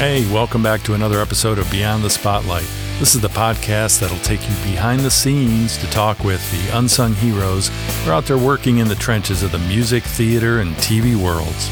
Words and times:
Hey, 0.00 0.24
welcome 0.32 0.62
back 0.62 0.82
to 0.84 0.94
another 0.94 1.20
episode 1.20 1.58
of 1.58 1.70
Beyond 1.70 2.02
the 2.02 2.08
Spotlight. 2.08 2.64
This 2.98 3.14
is 3.14 3.20
the 3.20 3.28
podcast 3.28 4.00
that'll 4.00 4.16
take 4.20 4.40
you 4.40 4.54
behind 4.64 5.02
the 5.02 5.10
scenes 5.10 5.76
to 5.76 5.86
talk 5.90 6.24
with 6.24 6.40
the 6.52 6.78
unsung 6.78 7.12
heroes 7.12 7.68
who 7.68 8.10
are 8.10 8.14
out 8.14 8.24
there 8.24 8.38
working 8.38 8.78
in 8.78 8.88
the 8.88 8.94
trenches 8.94 9.42
of 9.42 9.52
the 9.52 9.58
music, 9.58 10.02
theater, 10.02 10.60
and 10.60 10.74
TV 10.76 11.22
worlds. 11.22 11.68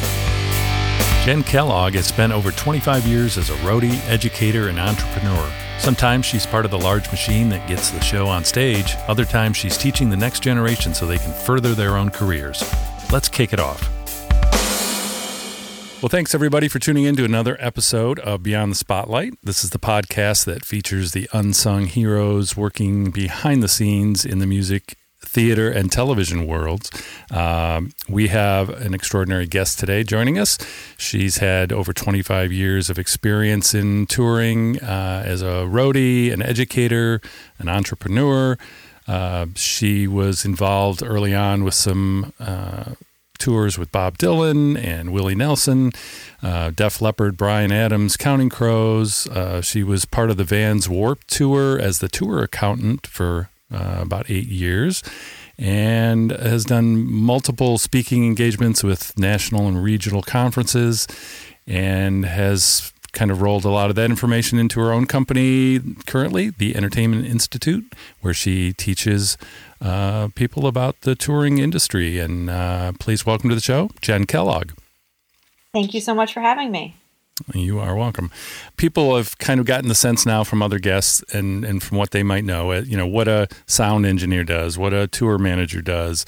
Jen 1.24 1.42
Kellogg 1.42 1.94
has 1.94 2.06
spent 2.06 2.34
over 2.34 2.50
25 2.50 3.06
years 3.06 3.38
as 3.38 3.48
a 3.48 3.54
roadie, 3.64 3.98
educator, 4.10 4.68
and 4.68 4.78
entrepreneur. 4.78 5.50
Sometimes 5.78 6.26
she's 6.26 6.44
part 6.44 6.66
of 6.66 6.70
the 6.70 6.78
large 6.78 7.10
machine 7.10 7.48
that 7.48 7.66
gets 7.66 7.88
the 7.88 8.00
show 8.00 8.26
on 8.26 8.44
stage, 8.44 8.94
other 9.08 9.24
times 9.24 9.56
she's 9.56 9.78
teaching 9.78 10.10
the 10.10 10.18
next 10.18 10.40
generation 10.40 10.92
so 10.92 11.06
they 11.06 11.16
can 11.16 11.32
further 11.32 11.74
their 11.74 11.96
own 11.96 12.10
careers. 12.10 12.62
Let's 13.10 13.30
kick 13.30 13.54
it 13.54 13.58
off. 13.58 13.88
Well, 16.00 16.08
thanks 16.08 16.32
everybody 16.32 16.68
for 16.68 16.78
tuning 16.78 17.06
in 17.06 17.16
to 17.16 17.24
another 17.24 17.56
episode 17.58 18.20
of 18.20 18.44
Beyond 18.44 18.70
the 18.70 18.76
Spotlight. 18.76 19.34
This 19.42 19.64
is 19.64 19.70
the 19.70 19.80
podcast 19.80 20.44
that 20.44 20.64
features 20.64 21.10
the 21.10 21.28
unsung 21.32 21.86
heroes 21.86 22.56
working 22.56 23.10
behind 23.10 23.64
the 23.64 23.68
scenes 23.68 24.24
in 24.24 24.38
the 24.38 24.46
music, 24.46 24.96
theater, 25.20 25.68
and 25.68 25.90
television 25.90 26.46
worlds. 26.46 26.88
Um, 27.32 27.90
we 28.08 28.28
have 28.28 28.68
an 28.68 28.94
extraordinary 28.94 29.48
guest 29.48 29.80
today 29.80 30.04
joining 30.04 30.38
us. 30.38 30.56
She's 30.96 31.38
had 31.38 31.72
over 31.72 31.92
25 31.92 32.52
years 32.52 32.90
of 32.90 32.96
experience 33.00 33.74
in 33.74 34.06
touring 34.06 34.78
uh, 34.80 35.24
as 35.26 35.42
a 35.42 35.66
roadie, 35.66 36.32
an 36.32 36.42
educator, 36.42 37.20
an 37.58 37.68
entrepreneur. 37.68 38.56
Uh, 39.08 39.46
she 39.56 40.06
was 40.06 40.44
involved 40.44 41.02
early 41.02 41.34
on 41.34 41.64
with 41.64 41.74
some 41.74 42.32
uh, 42.38 42.92
tours 43.38 43.78
with 43.78 43.92
Bob 43.92 44.18
Dylan 44.18 44.82
and 44.82 45.12
Willie 45.12 45.34
Nelson, 45.34 45.92
uh, 46.42 46.70
Def 46.70 47.00
Leppard, 47.00 47.36
Bryan 47.36 47.72
Adams, 47.72 48.16
Counting 48.16 48.48
Crows. 48.48 49.26
Uh, 49.28 49.60
she 49.60 49.82
was 49.82 50.04
part 50.04 50.30
of 50.30 50.36
the 50.36 50.44
Vans 50.44 50.88
Warped 50.88 51.28
Tour 51.28 51.78
as 51.78 51.98
the 51.98 52.08
tour 52.08 52.42
accountant 52.42 53.06
for 53.06 53.50
uh, 53.72 53.98
about 54.00 54.30
eight 54.30 54.48
years 54.48 55.02
and 55.58 56.30
has 56.30 56.64
done 56.64 57.10
multiple 57.10 57.78
speaking 57.78 58.24
engagements 58.24 58.84
with 58.84 59.18
national 59.18 59.66
and 59.66 59.82
regional 59.82 60.22
conferences 60.22 61.06
and 61.66 62.24
has 62.24 62.92
kind 63.12 63.30
of 63.30 63.40
rolled 63.42 63.64
a 63.64 63.70
lot 63.70 63.90
of 63.90 63.96
that 63.96 64.10
information 64.10 64.58
into 64.58 64.80
her 64.80 64.92
own 64.92 65.06
company 65.06 65.80
currently, 66.06 66.50
the 66.50 66.76
Entertainment 66.76 67.26
Institute, 67.26 67.92
where 68.20 68.34
she 68.34 68.72
teaches 68.72 69.38
uh, 69.80 70.28
people 70.34 70.66
about 70.66 71.00
the 71.02 71.14
touring 71.14 71.58
industry. 71.58 72.18
And 72.18 72.50
uh, 72.50 72.92
please 72.98 73.24
welcome 73.24 73.48
to 73.48 73.54
the 73.54 73.60
show, 73.60 73.90
Jen 74.00 74.26
Kellogg. 74.26 74.72
Thank 75.72 75.94
you 75.94 76.00
so 76.00 76.14
much 76.14 76.32
for 76.32 76.40
having 76.40 76.70
me. 76.70 76.96
You 77.54 77.78
are 77.78 77.94
welcome. 77.94 78.30
People 78.76 79.16
have 79.16 79.38
kind 79.38 79.60
of 79.60 79.66
gotten 79.66 79.88
the 79.88 79.94
sense 79.94 80.26
now 80.26 80.42
from 80.42 80.62
other 80.62 80.78
guests 80.78 81.22
and, 81.32 81.64
and 81.64 81.82
from 81.82 81.96
what 81.98 82.10
they 82.10 82.22
might 82.22 82.44
know, 82.44 82.72
uh, 82.72 82.82
you 82.84 82.96
know, 82.96 83.06
what 83.06 83.28
a 83.28 83.48
sound 83.66 84.06
engineer 84.06 84.44
does, 84.44 84.76
what 84.76 84.92
a 84.92 85.06
tour 85.06 85.38
manager 85.38 85.80
does, 85.80 86.24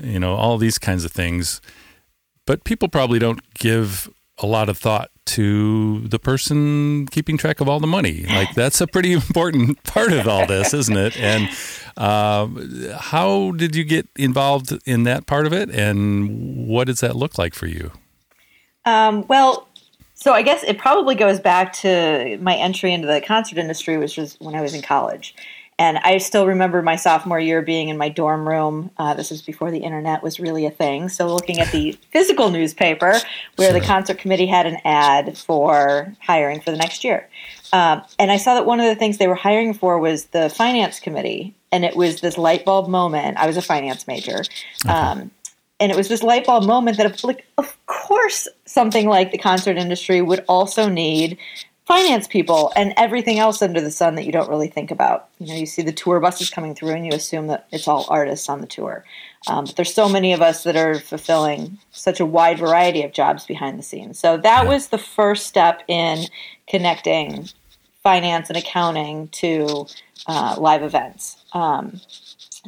you 0.00 0.20
know, 0.20 0.34
all 0.34 0.58
these 0.58 0.78
kinds 0.78 1.04
of 1.04 1.10
things. 1.10 1.60
But 2.46 2.64
people 2.64 2.88
probably 2.88 3.18
don't 3.18 3.40
give 3.54 4.08
a 4.38 4.46
lot 4.46 4.68
of 4.68 4.78
thought 4.78 5.10
to 5.24 6.00
the 6.08 6.18
person 6.18 7.06
keeping 7.06 7.36
track 7.36 7.60
of 7.60 7.68
all 7.68 7.80
the 7.80 7.86
money. 7.86 8.24
Like 8.28 8.54
that's 8.54 8.80
a 8.80 8.86
pretty 8.86 9.12
important 9.22 9.82
part 9.84 10.12
of 10.12 10.26
all 10.28 10.46
this, 10.46 10.74
isn't 10.74 10.96
it? 10.96 11.18
And 11.18 11.48
uh, 11.96 12.48
how 12.98 13.52
did 13.52 13.76
you 13.76 13.84
get 13.84 14.08
involved 14.16 14.72
in 14.86 15.04
that 15.04 15.26
part 15.26 15.46
of 15.46 15.52
it, 15.52 15.70
and 15.70 16.66
what 16.66 16.86
does 16.86 17.00
that 17.00 17.16
look 17.16 17.38
like 17.38 17.54
for 17.54 17.66
you? 17.66 17.92
Um, 18.84 19.26
well, 19.28 19.68
so 20.14 20.32
I 20.32 20.42
guess 20.42 20.62
it 20.62 20.78
probably 20.78 21.14
goes 21.14 21.40
back 21.40 21.72
to 21.74 22.38
my 22.40 22.54
entry 22.54 22.92
into 22.92 23.06
the 23.06 23.20
concert 23.20 23.58
industry, 23.58 23.96
which 23.96 24.16
was 24.16 24.36
when 24.40 24.54
I 24.54 24.60
was 24.60 24.74
in 24.74 24.82
college. 24.82 25.34
And 25.82 25.98
I 25.98 26.18
still 26.18 26.46
remember 26.46 26.80
my 26.80 26.94
sophomore 26.94 27.40
year 27.40 27.60
being 27.60 27.88
in 27.88 27.98
my 27.98 28.08
dorm 28.08 28.48
room. 28.48 28.92
Uh, 28.98 29.14
this 29.14 29.32
was 29.32 29.42
before 29.42 29.72
the 29.72 29.80
internet 29.80 30.22
was 30.22 30.38
really 30.38 30.64
a 30.64 30.70
thing. 30.70 31.08
So, 31.08 31.26
looking 31.26 31.58
at 31.58 31.72
the 31.72 31.98
physical 32.12 32.50
newspaper 32.50 33.16
where 33.56 33.72
the 33.72 33.80
concert 33.80 34.18
committee 34.18 34.46
had 34.46 34.64
an 34.64 34.76
ad 34.84 35.36
for 35.36 36.14
hiring 36.20 36.60
for 36.60 36.70
the 36.70 36.76
next 36.76 37.02
year. 37.02 37.28
Um, 37.72 38.02
and 38.16 38.30
I 38.30 38.36
saw 38.36 38.54
that 38.54 38.64
one 38.64 38.78
of 38.78 38.86
the 38.86 38.94
things 38.94 39.18
they 39.18 39.26
were 39.26 39.34
hiring 39.34 39.74
for 39.74 39.98
was 39.98 40.26
the 40.26 40.48
finance 40.50 41.00
committee. 41.00 41.52
And 41.72 41.84
it 41.84 41.96
was 41.96 42.20
this 42.20 42.38
light 42.38 42.64
bulb 42.64 42.88
moment. 42.88 43.38
I 43.38 43.48
was 43.48 43.56
a 43.56 43.62
finance 43.62 44.06
major. 44.06 44.44
Um, 44.88 45.32
and 45.80 45.90
it 45.90 45.96
was 45.96 46.06
this 46.06 46.22
light 46.22 46.46
bulb 46.46 46.62
moment 46.62 46.98
that, 46.98 47.24
like, 47.24 47.44
of 47.58 47.76
course, 47.86 48.46
something 48.66 49.08
like 49.08 49.32
the 49.32 49.38
concert 49.38 49.76
industry 49.76 50.22
would 50.22 50.44
also 50.46 50.88
need 50.88 51.38
finance 51.92 52.26
people 52.26 52.72
and 52.74 52.94
everything 52.96 53.38
else 53.38 53.60
under 53.60 53.78
the 53.78 53.90
sun 53.90 54.14
that 54.14 54.24
you 54.24 54.32
don't 54.32 54.48
really 54.48 54.66
think 54.66 54.90
about. 54.90 55.28
You 55.38 55.48
know, 55.48 55.54
you 55.54 55.66
see 55.66 55.82
the 55.82 55.92
tour 55.92 56.20
buses 56.20 56.48
coming 56.48 56.74
through 56.74 56.92
and 56.92 57.04
you 57.04 57.12
assume 57.12 57.48
that 57.48 57.66
it's 57.70 57.86
all 57.86 58.06
artists 58.08 58.48
on 58.48 58.62
the 58.62 58.66
tour. 58.66 59.04
Um, 59.46 59.66
but 59.66 59.76
there's 59.76 59.92
so 59.92 60.08
many 60.08 60.32
of 60.32 60.40
us 60.40 60.62
that 60.62 60.74
are 60.74 60.98
fulfilling 60.98 61.78
such 61.90 62.18
a 62.18 62.24
wide 62.24 62.58
variety 62.58 63.02
of 63.02 63.12
jobs 63.12 63.44
behind 63.44 63.78
the 63.78 63.82
scenes. 63.82 64.18
So 64.18 64.38
that 64.38 64.66
was 64.66 64.88
the 64.88 64.96
first 64.96 65.46
step 65.46 65.82
in 65.86 66.28
connecting 66.66 67.50
finance 68.02 68.48
and 68.48 68.56
accounting 68.56 69.28
to 69.28 69.86
uh, 70.26 70.56
live 70.58 70.82
events. 70.82 71.44
Um, 71.52 72.00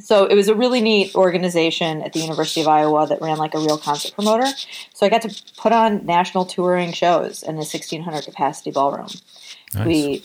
so 0.01 0.27
it 0.27 0.35
was 0.35 0.49
a 0.49 0.55
really 0.55 0.81
neat 0.81 1.15
organization 1.15 2.03
at 2.03 2.13
the 2.13 2.19
University 2.19 2.61
of 2.61 2.69
Iowa 2.69 3.07
that 3.07 3.21
ran 3.21 3.39
like 3.39 3.55
a 3.55 3.59
real 3.59 3.79
concert 3.79 4.13
promoter. 4.15 4.47
So 4.93 5.07
I 5.07 5.09
got 5.09 5.23
to 5.23 5.43
put 5.57 5.73
on 5.73 6.05
national 6.05 6.47
touring 6.47 6.93
shows 6.93 7.43
in 7.43 7.55
the 7.55 7.61
1600 7.61 8.25
capacity 8.25 8.73
ballroom. 8.73 9.09
Nice. 9.73 9.87
We 9.87 10.25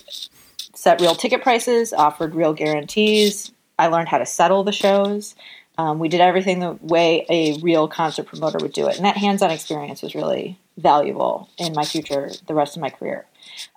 set 0.74 1.00
real 1.02 1.14
ticket 1.14 1.44
prices, 1.44 1.94
offered 1.94 2.34
real 2.34 2.54
guarantees. 2.54 3.52
I 3.78 3.88
learned 3.88 4.10
how 4.10 4.18
to 4.18 4.26
settle 4.26 4.64
the 4.64 4.72
shows. 4.72 5.36
Um, 5.78 6.00
we 6.00 6.10
did 6.10 6.20
everything 6.20 6.60
the 6.60 6.78
way 6.82 7.26
a 7.30 7.58
real 7.60 7.88
concert 7.88 8.26
promoter 8.26 8.58
would 8.60 8.74
do 8.74 8.88
it. 8.88 8.98
And 8.98 9.06
that 9.06 9.18
hands 9.18 9.42
on 9.42 9.52
experience 9.52 10.02
was 10.02 10.16
really 10.16 10.60
valuable 10.78 11.50
in 11.58 11.74
my 11.74 11.86
future, 11.86 12.32
the 12.48 12.54
rest 12.54 12.76
of 12.76 12.82
my 12.82 12.90
career. 12.90 13.26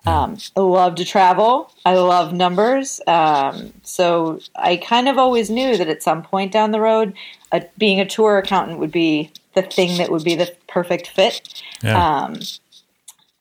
Um, 0.05 0.37
I 0.55 0.59
love 0.59 0.95
to 0.95 1.05
travel. 1.05 1.73
I 1.85 1.95
love 1.95 2.33
numbers. 2.33 2.99
Um, 3.07 3.73
so 3.83 4.39
I 4.55 4.77
kind 4.77 5.07
of 5.07 5.17
always 5.17 5.49
knew 5.49 5.77
that 5.77 5.87
at 5.87 6.03
some 6.03 6.23
point 6.23 6.51
down 6.51 6.71
the 6.71 6.81
road, 6.81 7.13
uh, 7.51 7.61
being 7.77 7.99
a 7.99 8.05
tour 8.05 8.37
accountant 8.37 8.79
would 8.79 8.91
be 8.91 9.31
the 9.53 9.61
thing 9.61 9.97
that 9.97 10.11
would 10.11 10.23
be 10.23 10.35
the 10.35 10.53
perfect 10.67 11.07
fit. 11.07 11.63
Yeah. 11.83 12.23
Um, 12.23 12.39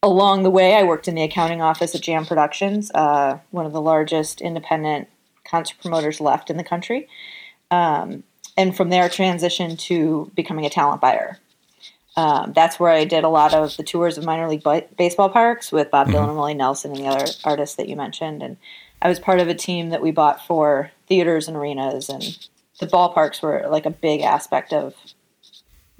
along 0.02 0.42
the 0.42 0.50
way, 0.50 0.74
I 0.74 0.82
worked 0.82 1.08
in 1.08 1.14
the 1.14 1.22
accounting 1.22 1.62
office 1.62 1.94
at 1.94 2.02
Jam 2.02 2.26
Productions, 2.26 2.90
uh, 2.94 3.38
one 3.50 3.66
of 3.66 3.72
the 3.72 3.80
largest 3.80 4.40
independent 4.40 5.08
concert 5.44 5.78
promoters 5.80 6.20
left 6.20 6.50
in 6.50 6.56
the 6.56 6.64
country. 6.64 7.08
Um, 7.70 8.22
and 8.56 8.76
from 8.76 8.90
there, 8.90 9.08
transitioned 9.08 9.78
to 9.80 10.30
becoming 10.34 10.66
a 10.66 10.70
talent 10.70 11.00
buyer. 11.00 11.38
Um, 12.16 12.52
that's 12.52 12.78
where 12.78 12.90
I 12.90 13.04
did 13.04 13.24
a 13.24 13.28
lot 13.28 13.54
of 13.54 13.76
the 13.76 13.82
tours 13.82 14.18
of 14.18 14.24
minor 14.24 14.48
league 14.48 14.62
b- 14.62 14.86
baseball 14.98 15.30
parks 15.30 15.72
with 15.72 15.90
Bob 15.90 16.08
mm-hmm. 16.08 16.16
Dylan, 16.16 16.36
Willie 16.36 16.54
Nelson, 16.54 16.92
and 16.92 17.00
the 17.00 17.06
other 17.06 17.26
artists 17.44 17.76
that 17.76 17.88
you 17.88 17.96
mentioned. 17.96 18.42
And 18.42 18.58
I 19.00 19.08
was 19.08 19.18
part 19.18 19.40
of 19.40 19.48
a 19.48 19.54
team 19.54 19.90
that 19.90 20.02
we 20.02 20.10
bought 20.10 20.46
for 20.46 20.90
theaters 21.08 21.48
and 21.48 21.56
arenas, 21.56 22.08
and 22.08 22.22
the 22.80 22.86
ballparks 22.86 23.42
were 23.42 23.66
like 23.68 23.86
a 23.86 23.90
big 23.90 24.20
aspect 24.20 24.72
of 24.72 24.94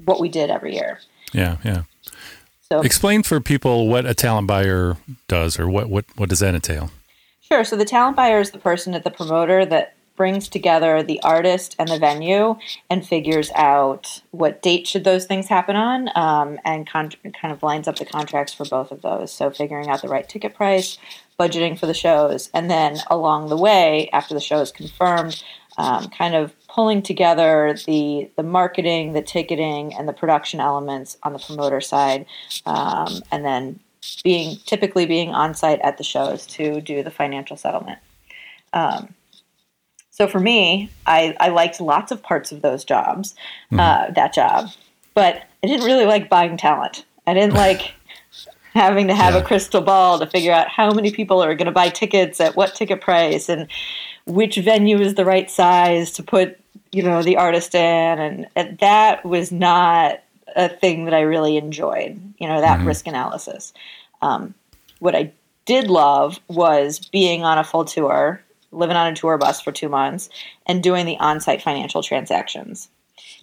what 0.05 0.21
we 0.21 0.29
did 0.29 0.51
every 0.51 0.75
year. 0.75 1.01
Yeah, 1.33 1.57
yeah. 1.65 1.85
So 2.61 2.81
explain 2.81 3.23
for 3.23 3.41
people 3.41 3.89
what 3.89 4.05
a 4.07 4.15
talent 4.15 4.47
buyer 4.47 4.97
does, 5.29 5.59
or 5.59 5.69
what 5.69 5.89
what 5.89 6.05
what 6.17 6.29
does 6.29 6.41
that 6.41 6.55
entail? 6.55 6.91
Sure. 7.41 7.65
So 7.65 7.77
the 7.77 7.85
talent 7.85 8.17
buyer 8.17 8.41
is 8.41 8.51
the 8.51 8.59
person 8.59 8.95
at 8.95 9.05
the 9.05 9.11
promoter 9.11 9.65
that 9.67 9.95
brings 10.23 10.49
together 10.49 11.03
the 11.03 11.21
artist 11.25 11.75
and 11.81 11.89
the 11.89 11.99
venue 11.99 12.55
and 12.89 13.05
figures 13.05 13.51
out 13.57 14.23
what 14.31 14.63
date 14.63 14.87
should 14.87 15.03
those 15.03 15.27
things 15.27 15.49
happen 15.49 15.75
on 15.75 16.09
um, 16.15 16.61
and 16.65 16.89
con- 16.89 17.11
kind 17.41 17.53
of 17.53 17.61
lines 17.65 17.89
up 17.89 17.97
the 17.97 18.05
contracts 18.05 18.55
for 18.55 18.65
both 18.67 18.93
of 18.93 19.03
those. 19.03 19.33
So 19.33 19.51
figuring 19.51 19.89
out 19.89 20.01
the 20.01 20.07
right 20.07 20.29
ticket 20.29 20.55
price 20.55 20.97
budgeting 21.41 21.77
for 21.77 21.87
the 21.87 21.93
shows 21.93 22.51
and 22.55 22.71
then 22.71 22.99
along 23.11 23.49
the 23.49 23.57
way 23.57 24.09
after 24.13 24.33
the 24.33 24.41
show 24.41 24.61
is 24.61 24.71
confirmed 24.71 25.43
um, 25.77 26.09
kind 26.11 26.37
of 26.37 26.55
pulling 26.69 27.03
together 27.03 27.77
the 27.87 28.31
the 28.37 28.45
marketing 28.45 29.15
the 29.15 29.23
ticketing 29.23 29.93
and 29.93 30.07
the 30.07 30.13
production 30.13 30.61
elements 30.61 31.19
on 31.25 31.33
the 31.33 31.41
promoter 31.41 31.81
side 31.81 32.27
um, 32.65 33.23
and 33.33 33.45
then 33.45 33.81
being 34.23 34.57
typically 34.67 35.05
being 35.05 35.31
on 35.31 35.53
site 35.53 35.81
at 35.81 35.99
the 35.99 36.05
shows 36.05 36.47
to 36.47 36.81
do 36.81 37.03
the 37.03 37.11
financial 37.11 37.57
settlement. 37.57 37.99
Um, 38.73 39.15
so 40.13 40.29
for 40.29 40.39
me, 40.39 40.89
I, 41.05 41.35
I 41.41 41.49
liked 41.49 41.81
lots 41.81 42.13
of 42.13 42.23
parts 42.23 42.53
of 42.53 42.63
those 42.63 42.85
jobs, 42.85 43.35
mm-hmm. 43.73 43.81
uh, 43.81 44.11
that 44.13 44.33
job, 44.33 44.69
but 45.15 45.43
I 45.65 45.67
didn't 45.67 45.85
really 45.85 46.07
like 46.07 46.29
buying 46.29 46.57
talent. 46.57 47.05
I 47.27 47.35
didn't 47.35 47.55
like 47.67 47.93
having 48.75 49.09
to 49.09 49.15
have 49.15 49.35
yeah. 49.35 49.41
a 49.41 49.45
crystal 49.45 49.81
ball 49.81 50.21
to 50.21 50.27
figure 50.27 50.53
out 50.53 50.69
how 50.69 50.93
many 50.93 51.11
people 51.11 51.43
are 51.43 51.55
going 51.55 51.67
to 51.67 51.73
buy 51.73 51.89
tickets 51.89 52.41
at 52.41 52.55
what 52.55 52.75
ticket 52.75 53.01
price 53.01 53.49
and 53.49 53.67
which 54.25 54.57
venue 54.57 55.01
is 55.01 55.15
the 55.15 55.25
right 55.25 55.51
size 55.51 56.13
to 56.13 56.23
put 56.23 56.59
you 56.93 57.03
know 57.03 57.23
the 57.23 57.37
artist 57.37 57.75
in 57.75 58.19
and, 58.19 58.47
and 58.57 58.79
that 58.79 59.27
was 59.27 59.53
not 59.53 60.23
a 60.57 60.71
thing 60.71 61.05
that 61.05 61.13
i 61.13 61.21
really 61.21 61.59
enjoyed 61.59 62.19
you 62.39 62.49
know 62.49 62.63
that 62.63 62.79
mm-hmm. 62.79 62.89
risk 62.89 63.07
analysis 63.07 63.75
um, 64.23 64.55
What 65.01 65.15
I 65.15 65.33
did 65.67 65.91
love 65.91 66.41
was 66.49 67.01
being 67.01 67.43
on 67.43 67.59
a 67.59 67.65
full 67.65 67.85
tour, 67.85 68.43
living 68.73 68.97
on 68.97 69.13
a 69.13 69.15
tour 69.15 69.39
bus 69.39 69.61
for 69.61 69.73
two 69.73 69.89
months, 69.89 70.29
and 70.67 70.83
doing 70.83 71.07
the 71.07 71.19
on 71.19 71.41
site 71.41 71.63
financial 71.63 72.03
transactions. 72.03 72.89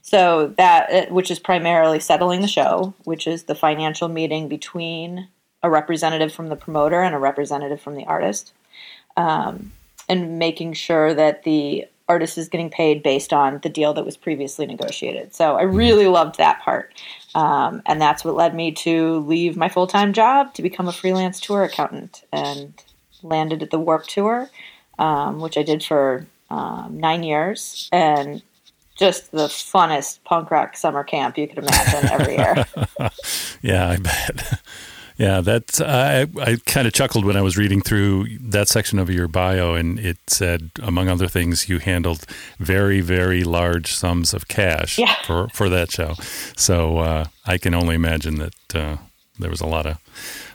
So 0.01 0.53
that, 0.57 0.91
uh, 0.91 1.13
which 1.13 1.31
is 1.31 1.39
primarily 1.39 1.99
settling 1.99 2.41
the 2.41 2.47
show, 2.47 2.93
which 3.03 3.27
is 3.27 3.43
the 3.43 3.55
financial 3.55 4.07
meeting 4.07 4.47
between 4.47 5.27
a 5.61 5.69
representative 5.69 6.33
from 6.33 6.47
the 6.47 6.55
promoter 6.55 7.01
and 7.01 7.13
a 7.13 7.19
representative 7.19 7.81
from 7.81 7.95
the 7.95 8.05
artist, 8.05 8.53
um, 9.17 9.71
and 10.07 10.39
making 10.39 10.73
sure 10.73 11.13
that 11.13 11.43
the 11.43 11.85
artist 12.07 12.37
is 12.39 12.49
getting 12.49 12.71
paid 12.71 13.03
based 13.03 13.31
on 13.31 13.59
the 13.61 13.69
deal 13.69 13.93
that 13.93 14.03
was 14.03 14.17
previously 14.17 14.65
negotiated. 14.65 15.35
So 15.35 15.55
I 15.55 15.61
really 15.61 16.07
loved 16.07 16.37
that 16.39 16.59
part. 16.61 16.91
Um, 17.35 17.83
and 17.85 18.01
that's 18.01 18.25
what 18.25 18.35
led 18.35 18.55
me 18.55 18.71
to 18.71 19.19
leave 19.19 19.55
my 19.55 19.69
full 19.69 19.85
time 19.85 20.11
job 20.11 20.55
to 20.55 20.63
become 20.63 20.87
a 20.87 20.91
freelance 20.91 21.39
tour 21.39 21.63
accountant 21.63 22.23
and 22.33 22.73
landed 23.21 23.61
at 23.61 23.69
the 23.69 23.79
Warped 23.79 24.09
Tour, 24.09 24.49
um, 24.99 25.39
which 25.39 25.57
I 25.57 25.63
did 25.63 25.83
for 25.83 26.27
um, 26.51 26.99
nine 26.99 27.23
years. 27.23 27.89
And 27.91 28.43
just 28.95 29.31
the 29.31 29.47
funnest 29.47 30.19
punk 30.25 30.51
rock 30.51 30.75
summer 30.75 31.03
camp 31.03 31.37
you 31.37 31.47
could 31.47 31.59
imagine 31.59 32.11
every 32.11 32.35
year. 32.35 32.65
yeah, 33.61 33.89
I 33.89 33.97
bet. 33.97 34.61
Yeah, 35.17 35.41
that's 35.41 35.81
I 35.81 36.27
I 36.39 36.57
kind 36.65 36.87
of 36.87 36.93
chuckled 36.93 37.25
when 37.25 37.35
I 37.35 37.41
was 37.41 37.57
reading 37.57 37.81
through 37.81 38.37
that 38.39 38.69
section 38.69 38.99
of 38.99 39.09
your 39.09 39.27
bio, 39.27 39.73
and 39.73 39.99
it 39.99 40.17
said, 40.27 40.71
among 40.81 41.09
other 41.09 41.27
things, 41.27 41.67
you 41.67 41.79
handled 41.79 42.25
very 42.57 43.01
very 43.01 43.43
large 43.43 43.93
sums 43.93 44.33
of 44.33 44.47
cash 44.47 44.97
yeah. 44.97 45.15
for 45.25 45.49
for 45.49 45.67
that 45.67 45.91
show. 45.91 46.13
So 46.55 46.99
uh, 46.99 47.25
I 47.45 47.57
can 47.57 47.73
only 47.73 47.95
imagine 47.95 48.37
that 48.37 48.75
uh, 48.75 48.97
there 49.37 49.49
was 49.49 49.59
a 49.59 49.67
lot 49.67 49.85
of 49.85 49.97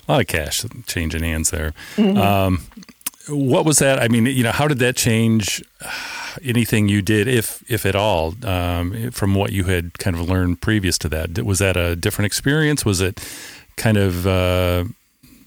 a 0.09 0.13
lot 0.13 0.21
of 0.23 0.27
cash 0.27 0.65
changing 0.87 1.23
hands 1.23 1.51
there. 1.51 1.75
Mm-hmm. 1.97 2.17
Um, 2.17 2.63
what 3.29 3.65
was 3.65 3.79
that? 3.79 4.03
I 4.03 4.09
mean, 4.09 4.27
you 4.27 4.43
know, 4.43 4.53
how 4.53 4.69
did 4.69 4.79
that 4.79 4.97
change 4.97 5.65
anything 6.43 6.89
you 6.89 7.03
did, 7.03 7.29
if 7.29 7.63
if 7.71 7.87
at 7.87 7.95
all, 7.95 8.35
um, 8.45 9.11
from 9.11 9.35
what 9.35 9.53
you 9.53 9.65
had 9.65 9.99
kind 9.99 10.17
of 10.17 10.29
learned 10.29 10.61
previous 10.61 10.99
to 10.99 11.09
that? 11.11 11.43
Was 11.45 11.59
that 11.59 11.77
a 11.77 11.97
different 11.97 12.27
experience? 12.27 12.85
Was 12.85 13.01
it 13.01 13.27
kind 13.77 13.97
of 13.97 14.27
uh, 14.27 14.85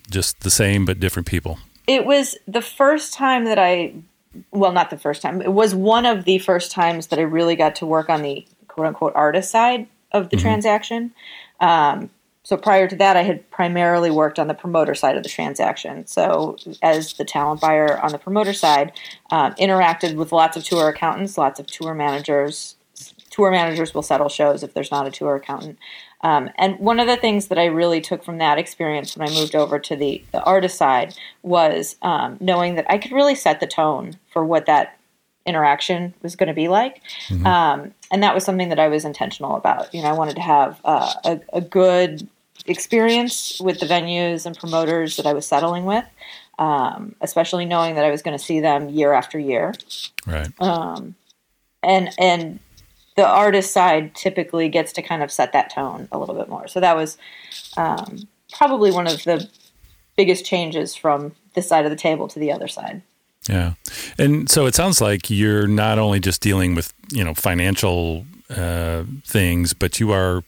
just 0.09 0.41
the 0.41 0.49
same 0.49 0.85
but 0.85 0.99
different 0.99 1.27
people? 1.27 1.59
It 1.87 2.05
was 2.05 2.35
the 2.47 2.61
first 2.61 3.13
time 3.13 3.45
that 3.45 3.57
I, 3.57 3.93
well, 4.51 4.73
not 4.73 4.89
the 4.89 4.97
first 4.97 5.21
time. 5.21 5.41
It 5.41 5.53
was 5.53 5.73
one 5.73 6.05
of 6.05 6.25
the 6.25 6.39
first 6.39 6.71
times 6.71 7.07
that 7.07 7.19
I 7.19 7.23
really 7.23 7.55
got 7.55 7.75
to 7.77 7.85
work 7.85 8.09
on 8.09 8.21
the 8.21 8.45
quote 8.67 8.87
unquote 8.87 9.13
artist 9.15 9.51
side 9.51 9.87
of 10.11 10.29
the 10.29 10.37
mm-hmm. 10.37 10.43
transaction. 10.43 11.11
Um, 11.59 12.09
so 12.47 12.55
prior 12.55 12.87
to 12.87 12.95
that, 12.95 13.17
I 13.17 13.23
had 13.23 13.51
primarily 13.51 14.09
worked 14.09 14.39
on 14.39 14.47
the 14.47 14.53
promoter 14.53 14.95
side 14.95 15.17
of 15.17 15.23
the 15.23 15.27
transaction. 15.27 16.07
So 16.07 16.55
as 16.81 17.11
the 17.11 17.25
talent 17.25 17.59
buyer 17.59 17.99
on 17.99 18.13
the 18.13 18.17
promoter 18.17 18.53
side, 18.53 18.93
um, 19.31 19.53
interacted 19.55 20.15
with 20.15 20.31
lots 20.31 20.55
of 20.55 20.63
tour 20.63 20.87
accountants, 20.87 21.37
lots 21.37 21.59
of 21.59 21.67
tour 21.67 21.93
managers. 21.93 22.77
Tour 23.31 23.51
managers 23.51 23.93
will 23.93 24.01
settle 24.01 24.29
shows 24.29 24.63
if 24.63 24.73
there's 24.73 24.91
not 24.91 25.05
a 25.05 25.11
tour 25.11 25.35
accountant. 25.35 25.77
Um, 26.21 26.49
and 26.57 26.79
one 26.79 27.01
of 27.01 27.07
the 27.07 27.17
things 27.17 27.47
that 27.47 27.59
I 27.59 27.65
really 27.65 27.99
took 27.99 28.23
from 28.23 28.37
that 28.37 28.57
experience 28.57 29.17
when 29.17 29.27
I 29.27 29.33
moved 29.33 29.53
over 29.53 29.77
to 29.79 29.97
the, 29.97 30.23
the 30.31 30.41
artist 30.43 30.77
side 30.77 31.15
was 31.43 31.97
um, 32.01 32.37
knowing 32.39 32.75
that 32.75 32.85
I 32.89 32.97
could 32.97 33.11
really 33.11 33.35
set 33.35 33.59
the 33.59 33.67
tone 33.67 34.13
for 34.31 34.45
what 34.45 34.67
that 34.67 34.97
interaction 35.45 36.13
was 36.21 36.37
going 36.37 36.47
to 36.47 36.53
be 36.53 36.69
like. 36.69 37.01
Mm-hmm. 37.27 37.45
Um, 37.45 37.93
and 38.09 38.23
that 38.23 38.33
was 38.33 38.45
something 38.45 38.69
that 38.69 38.79
I 38.79 38.87
was 38.87 39.03
intentional 39.03 39.57
about. 39.57 39.93
You 39.93 40.01
know, 40.01 40.09
I 40.09 40.13
wanted 40.13 40.35
to 40.35 40.41
have 40.41 40.79
uh, 40.85 41.13
a, 41.25 41.39
a, 41.51 41.61
good 41.61 42.27
experience 42.67 43.59
with 43.59 43.79
the 43.79 43.85
venues 43.85 44.45
and 44.45 44.57
promoters 44.57 45.17
that 45.17 45.25
I 45.25 45.33
was 45.33 45.45
settling 45.45 45.85
with, 45.85 46.05
um, 46.59 47.15
especially 47.21 47.65
knowing 47.65 47.95
that 47.95 48.05
I 48.05 48.11
was 48.11 48.21
going 48.21 48.37
to 48.37 48.43
see 48.43 48.59
them 48.59 48.89
year 48.89 49.13
after 49.13 49.39
year. 49.39 49.73
Right. 50.25 50.49
Um, 50.59 51.15
and 51.83 52.09
and 52.19 52.59
the 53.15 53.25
artist 53.25 53.73
side 53.73 54.13
typically 54.15 54.69
gets 54.69 54.93
to 54.93 55.01
kind 55.01 55.23
of 55.23 55.31
set 55.31 55.53
that 55.53 55.71
tone 55.71 56.07
a 56.11 56.17
little 56.17 56.35
bit 56.35 56.49
more. 56.49 56.67
So 56.67 56.79
that 56.79 56.95
was 56.95 57.17
um, 57.75 58.27
probably 58.53 58.91
one 58.91 59.07
of 59.07 59.23
the 59.23 59.49
biggest 60.15 60.45
changes 60.45 60.95
from 60.95 61.33
this 61.53 61.67
side 61.67 61.85
of 61.85 61.91
the 61.91 61.97
table 61.97 62.27
to 62.27 62.39
the 62.39 62.51
other 62.51 62.67
side. 62.67 63.01
Yeah, 63.49 63.73
and 64.17 64.49
so 64.49 64.65
it 64.65 64.75
sounds 64.75 64.99
like 64.99 65.29
you're 65.29 65.67
not 65.67 65.99
only 65.99 66.19
just 66.19 66.41
dealing 66.41 66.75
with 66.75 66.93
you 67.11 67.23
know 67.23 67.33
financial 67.33 68.25
uh, 68.49 69.03
things, 69.25 69.73
but 69.73 69.99
you 69.99 70.11
are 70.11 70.43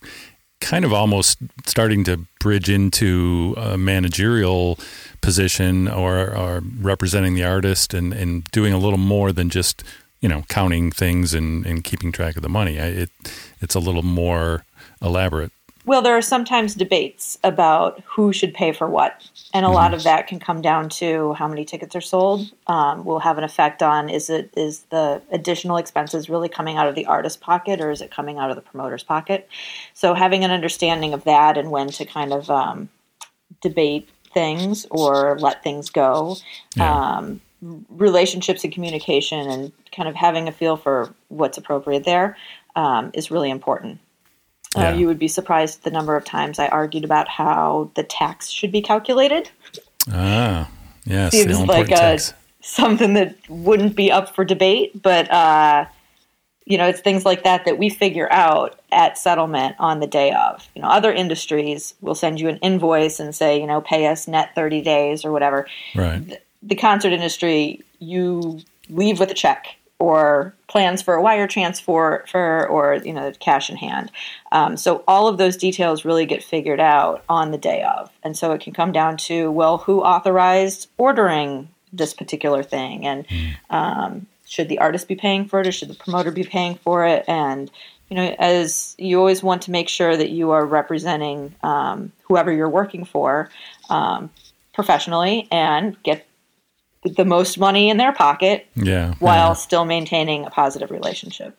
kind 0.61 0.83
of 0.85 0.93
almost 0.93 1.37
starting 1.65 2.03
to 2.03 2.25
bridge 2.39 2.69
into 2.69 3.53
a 3.57 3.77
managerial 3.77 4.77
position 5.21 5.87
or, 5.87 6.35
or 6.35 6.61
representing 6.79 7.35
the 7.35 7.43
artist 7.43 7.93
and, 7.93 8.13
and 8.13 8.43
doing 8.51 8.73
a 8.73 8.77
little 8.77 8.99
more 8.99 9.31
than 9.31 9.49
just 9.49 9.83
you 10.21 10.27
know, 10.27 10.43
counting 10.49 10.91
things 10.91 11.33
and, 11.33 11.65
and 11.65 11.83
keeping 11.83 12.11
track 12.11 12.35
of 12.35 12.41
the 12.41 12.49
money. 12.49 12.77
It 12.77 13.09
it's 13.61 13.75
a 13.75 13.79
little 13.79 14.03
more 14.03 14.65
elaborate. 15.01 15.51
Well, 15.85 16.01
there 16.01 16.15
are 16.15 16.21
sometimes 16.21 16.75
debates 16.75 17.39
about 17.43 18.01
who 18.05 18.33
should 18.33 18.53
pay 18.53 18.73
for 18.73 18.87
what, 18.87 19.29
and 19.53 19.65
a 19.65 19.67
mm-hmm. 19.69 19.75
lot 19.75 19.93
of 19.93 20.03
that 20.03 20.27
can 20.27 20.39
come 20.39 20.61
down 20.61 20.89
to 20.89 21.33
how 21.33 21.47
many 21.47 21.63
tickets 21.65 21.95
are 21.95 22.01
sold. 22.01 22.51
Um, 22.67 23.05
will 23.05 23.19
have 23.19 23.37
an 23.37 23.43
effect 23.43 23.81
on 23.81 24.09
is 24.09 24.29
it 24.29 24.53
is 24.57 24.81
the 24.89 25.21
additional 25.31 25.77
expenses 25.77 26.29
really 26.29 26.49
coming 26.49 26.77
out 26.77 26.87
of 26.87 26.95
the 26.95 27.05
artist's 27.05 27.37
pocket 27.37 27.79
or 27.79 27.91
is 27.91 28.01
it 28.01 28.11
coming 28.11 28.37
out 28.37 28.49
of 28.49 28.55
the 28.55 28.61
promoter's 28.61 29.03
pocket? 29.03 29.47
So 29.93 30.13
having 30.13 30.43
an 30.43 30.51
understanding 30.51 31.13
of 31.13 31.23
that 31.23 31.57
and 31.57 31.71
when 31.71 31.87
to 31.89 32.05
kind 32.05 32.33
of 32.33 32.49
um, 32.49 32.89
debate 33.61 34.09
things 34.33 34.85
or 34.91 35.39
let 35.39 35.63
things 35.63 35.89
go. 35.89 36.37
Yeah. 36.75 36.93
Um, 37.17 37.41
relationships 37.61 38.63
and 38.63 38.73
communication 38.73 39.49
and 39.49 39.71
kind 39.93 40.07
of 40.07 40.15
having 40.15 40.47
a 40.47 40.51
feel 40.51 40.77
for 40.77 41.13
what's 41.27 41.57
appropriate 41.57 42.05
there 42.05 42.37
um, 42.75 43.11
is 43.13 43.31
really 43.31 43.49
important. 43.49 43.99
Uh, 44.77 44.81
yeah. 44.81 44.89
Uh, 44.89 44.95
you 44.95 45.07
would 45.07 45.19
be 45.19 45.27
surprised 45.27 45.83
the 45.83 45.91
number 45.91 46.15
of 46.15 46.23
times 46.23 46.59
I 46.59 46.67
argued 46.67 47.03
about 47.03 47.27
how 47.27 47.89
the 47.95 48.03
tax 48.03 48.49
should 48.49 48.71
be 48.71 48.81
calculated. 48.81 49.49
Ah, 50.11 50.69
yes, 51.05 51.31
seems 51.31 51.59
like 51.61 51.91
a, 51.91 52.19
something 52.61 53.13
that 53.13 53.35
wouldn't 53.49 53.95
be 53.95 54.11
up 54.11 54.35
for 54.35 54.45
debate, 54.45 55.01
but 55.01 55.29
uh, 55.31 55.85
you 56.65 56.77
know, 56.77 56.87
it's 56.87 57.01
things 57.01 57.25
like 57.25 57.43
that 57.43 57.65
that 57.65 57.79
we 57.79 57.89
figure 57.89 58.31
out 58.31 58.79
at 58.91 59.17
settlement 59.17 59.75
on 59.79 59.99
the 59.99 60.07
day 60.07 60.31
of. 60.33 60.67
You 60.75 60.83
know, 60.83 60.87
other 60.87 61.11
industries 61.11 61.95
will 62.01 62.15
send 62.15 62.39
you 62.39 62.47
an 62.47 62.57
invoice 62.57 63.19
and 63.19 63.33
say, 63.33 63.59
you 63.59 63.65
know, 63.65 63.81
pay 63.81 64.05
us 64.05 64.27
net 64.27 64.53
thirty 64.53 64.81
days 64.81 65.25
or 65.25 65.31
whatever. 65.31 65.67
Right 65.95 66.39
the 66.61 66.75
concert 66.75 67.13
industry, 67.13 67.81
you 67.99 68.61
leave 68.89 69.19
with 69.19 69.31
a 69.31 69.33
check 69.33 69.75
or 69.99 70.55
plans 70.67 71.01
for 71.01 71.13
a 71.13 71.21
wire 71.21 71.47
transfer 71.47 72.23
for 72.31 72.67
or 72.67 72.95
you 73.03 73.13
know 73.13 73.31
cash 73.39 73.69
in 73.69 73.75
hand. 73.75 74.11
Um, 74.51 74.77
so 74.77 75.03
all 75.07 75.27
of 75.27 75.37
those 75.37 75.57
details 75.57 76.05
really 76.05 76.25
get 76.25 76.43
figured 76.43 76.79
out 76.79 77.23
on 77.27 77.51
the 77.51 77.57
day 77.57 77.83
of. 77.83 78.09
And 78.23 78.35
so 78.35 78.53
it 78.53 78.61
can 78.61 78.73
come 78.73 78.91
down 78.91 79.17
to 79.17 79.51
well 79.51 79.77
who 79.77 80.01
authorized 80.01 80.89
ordering 80.97 81.69
this 81.91 82.13
particular 82.13 82.63
thing? 82.63 83.05
And 83.05 83.25
hmm. 83.27 83.49
um, 83.69 84.27
should 84.45 84.69
the 84.69 84.79
artist 84.79 85.07
be 85.07 85.15
paying 85.15 85.45
for 85.45 85.59
it 85.59 85.67
or 85.67 85.71
should 85.71 85.89
the 85.89 85.95
promoter 85.95 86.31
be 86.31 86.43
paying 86.43 86.75
for 86.75 87.05
it? 87.05 87.25
And 87.27 87.69
you 88.09 88.15
know 88.15 88.35
as 88.39 88.95
you 88.97 89.19
always 89.19 89.43
want 89.43 89.63
to 89.63 89.71
make 89.71 89.89
sure 89.89 90.15
that 90.15 90.29
you 90.29 90.51
are 90.51 90.65
representing 90.65 91.53
um, 91.61 92.11
whoever 92.23 92.51
you're 92.51 92.69
working 92.69 93.05
for 93.05 93.49
um, 93.89 94.29
professionally 94.73 95.47
and 95.51 96.01
get 96.03 96.25
the 97.03 97.25
most 97.25 97.57
money 97.57 97.89
in 97.89 97.97
their 97.97 98.11
pocket 98.11 98.67
yeah 98.75 99.13
while 99.19 99.49
yeah. 99.49 99.53
still 99.53 99.85
maintaining 99.85 100.45
a 100.45 100.49
positive 100.49 100.91
relationship. 100.91 101.57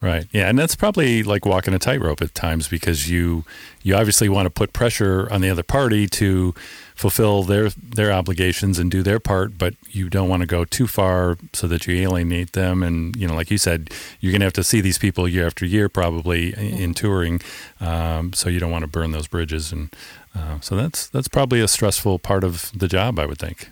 Right. 0.00 0.28
Yeah 0.32 0.48
and 0.48 0.56
that's 0.56 0.76
probably 0.76 1.24
like 1.24 1.44
walking 1.44 1.74
a 1.74 1.78
tightrope 1.80 2.22
at 2.22 2.32
times 2.32 2.68
because 2.68 3.10
you 3.10 3.44
you 3.82 3.96
obviously 3.96 4.28
want 4.28 4.46
to 4.46 4.50
put 4.50 4.72
pressure 4.72 5.28
on 5.32 5.40
the 5.40 5.50
other 5.50 5.64
party 5.64 6.06
to 6.06 6.54
fulfill 6.94 7.42
their 7.42 7.70
their 7.70 8.12
obligations 8.12 8.78
and 8.78 8.92
do 8.92 9.02
their 9.02 9.18
part 9.18 9.58
but 9.58 9.74
you 9.90 10.08
don't 10.08 10.28
want 10.28 10.42
to 10.42 10.46
go 10.46 10.64
too 10.64 10.86
far 10.86 11.36
so 11.52 11.66
that 11.66 11.88
you 11.88 11.96
alienate 11.96 12.52
them. 12.52 12.84
And 12.84 13.16
you 13.16 13.26
know 13.26 13.34
like 13.34 13.50
you 13.50 13.58
said 13.58 13.90
you're 14.20 14.30
going 14.30 14.40
to 14.40 14.46
have 14.46 14.52
to 14.52 14.64
see 14.64 14.80
these 14.80 14.98
people 14.98 15.26
year 15.26 15.46
after 15.46 15.66
year 15.66 15.88
probably 15.88 16.54
in, 16.54 16.78
in 16.78 16.94
touring 16.94 17.40
um, 17.80 18.32
so 18.32 18.48
you 18.48 18.60
don't 18.60 18.70
want 18.70 18.82
to 18.82 18.88
burn 18.88 19.10
those 19.10 19.26
bridges. 19.26 19.72
And 19.72 19.92
uh, 20.36 20.60
so 20.60 20.76
that's 20.76 21.08
that's 21.08 21.26
probably 21.26 21.60
a 21.60 21.66
stressful 21.66 22.20
part 22.20 22.44
of 22.44 22.70
the 22.72 22.86
job 22.86 23.18
i 23.18 23.26
would 23.26 23.38
think 23.38 23.70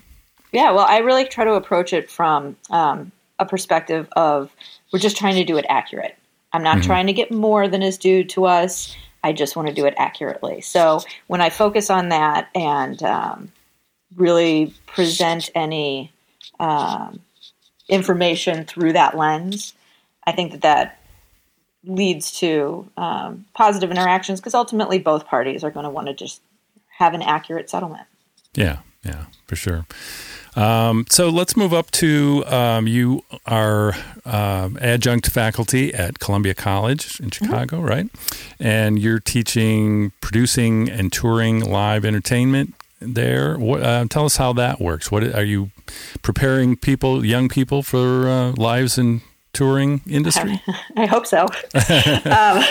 yeah, 0.51 0.71
well, 0.71 0.85
I 0.87 0.99
really 0.99 1.25
try 1.25 1.43
to 1.45 1.53
approach 1.53 1.93
it 1.93 2.09
from 2.09 2.55
um, 2.69 3.11
a 3.39 3.45
perspective 3.45 4.07
of 4.15 4.51
we're 4.91 4.99
just 4.99 5.17
trying 5.17 5.35
to 5.35 5.43
do 5.43 5.57
it 5.57 5.65
accurate. 5.69 6.15
I'm 6.53 6.63
not 6.63 6.77
mm-hmm. 6.77 6.87
trying 6.87 7.07
to 7.07 7.13
get 7.13 7.31
more 7.31 7.67
than 7.67 7.83
is 7.83 7.97
due 7.97 8.23
to 8.25 8.45
us. 8.45 8.95
I 9.23 9.33
just 9.33 9.55
want 9.55 9.67
to 9.67 9.73
do 9.73 9.85
it 9.85 9.93
accurately. 9.97 10.61
So 10.61 11.01
when 11.27 11.41
I 11.41 11.49
focus 11.49 11.89
on 11.89 12.09
that 12.09 12.49
and 12.55 13.01
um, 13.03 13.51
really 14.15 14.73
present 14.85 15.49
any 15.53 16.11
um, 16.59 17.19
information 17.89 18.65
through 18.65 18.93
that 18.93 19.17
lens, 19.17 19.73
I 20.25 20.31
think 20.31 20.51
that 20.51 20.61
that 20.61 20.99
leads 21.83 22.39
to 22.39 22.89
um, 22.97 23.45
positive 23.53 23.91
interactions 23.91 24.39
because 24.39 24.53
ultimately 24.53 24.99
both 24.99 25.25
parties 25.25 25.63
are 25.63 25.71
going 25.71 25.85
to 25.85 25.89
want 25.89 26.07
to 26.07 26.13
just 26.13 26.41
have 26.97 27.13
an 27.13 27.21
accurate 27.21 27.69
settlement. 27.69 28.07
Yeah, 28.53 28.79
Yeah, 29.03 29.25
for 29.45 29.55
sure. 29.55 29.85
Um, 30.57 31.05
so 31.09 31.29
let's 31.29 31.55
move 31.55 31.71
up 31.71 31.91
to 31.91 32.43
um, 32.47 32.87
you 32.87 33.23
are 33.45 33.93
uh, 34.25 34.69
adjunct 34.81 35.29
faculty 35.29 35.93
at 35.93 36.19
Columbia 36.19 36.55
College 36.55 37.19
in 37.19 37.29
mm-hmm. 37.29 37.45
Chicago, 37.45 37.77
mm-hmm. 37.77 37.85
right? 37.85 38.09
And 38.59 38.97
you're 38.97 39.19
teaching 39.19 40.11
producing 40.19 40.89
and 40.89 41.13
touring 41.13 41.59
live 41.59 42.03
entertainment 42.03 42.73
there. 42.99 43.57
What, 43.59 43.83
uh, 43.83 44.05
tell 44.09 44.25
us 44.25 44.37
how 44.37 44.51
that 44.53 44.81
works. 44.81 45.11
What 45.11 45.23
are 45.23 45.45
you 45.45 45.69
preparing 46.23 46.75
people, 46.75 47.23
young 47.23 47.49
people, 47.49 47.83
for 47.83 48.27
uh, 48.27 48.51
lives 48.53 48.97
in 48.97 49.21
touring 49.57 50.01
industry? 50.07 50.61
I 50.95 51.05
hope 51.07 51.25
so. 51.25 51.41
um, 52.25 52.63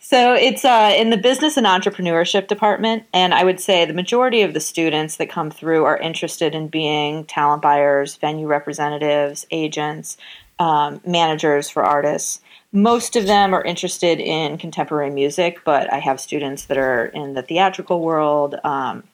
so 0.00 0.32
it's 0.32 0.64
uh, 0.64 0.94
in 0.96 1.10
the 1.10 1.18
business 1.18 1.58
and 1.58 1.66
entrepreneurship 1.66 2.48
department, 2.48 3.04
and 3.12 3.34
I 3.34 3.44
would 3.44 3.60
say 3.60 3.84
the 3.84 3.92
majority 3.92 4.40
of 4.40 4.54
the 4.54 4.60
students 4.60 5.16
that 5.16 5.28
come 5.28 5.50
through 5.50 5.84
are 5.84 5.98
interested 5.98 6.54
in 6.54 6.68
being 6.68 7.26
talent 7.26 7.60
buyers, 7.60 8.16
venue 8.16 8.46
representatives, 8.46 9.46
agents, 9.50 10.16
um, 10.58 11.00
managers 11.06 11.68
for 11.68 11.84
artists. 11.84 12.40
Most 12.72 13.16
of 13.16 13.26
them 13.26 13.54
are 13.54 13.62
interested 13.62 14.18
in 14.18 14.56
contemporary 14.56 15.10
music, 15.10 15.60
but 15.64 15.92
I 15.92 15.98
have 15.98 16.20
students 16.20 16.66
that 16.66 16.78
are 16.78 17.06
in 17.06 17.34
the 17.34 17.42
theatrical 17.42 18.00
world 18.00 18.56
um, 18.64 19.04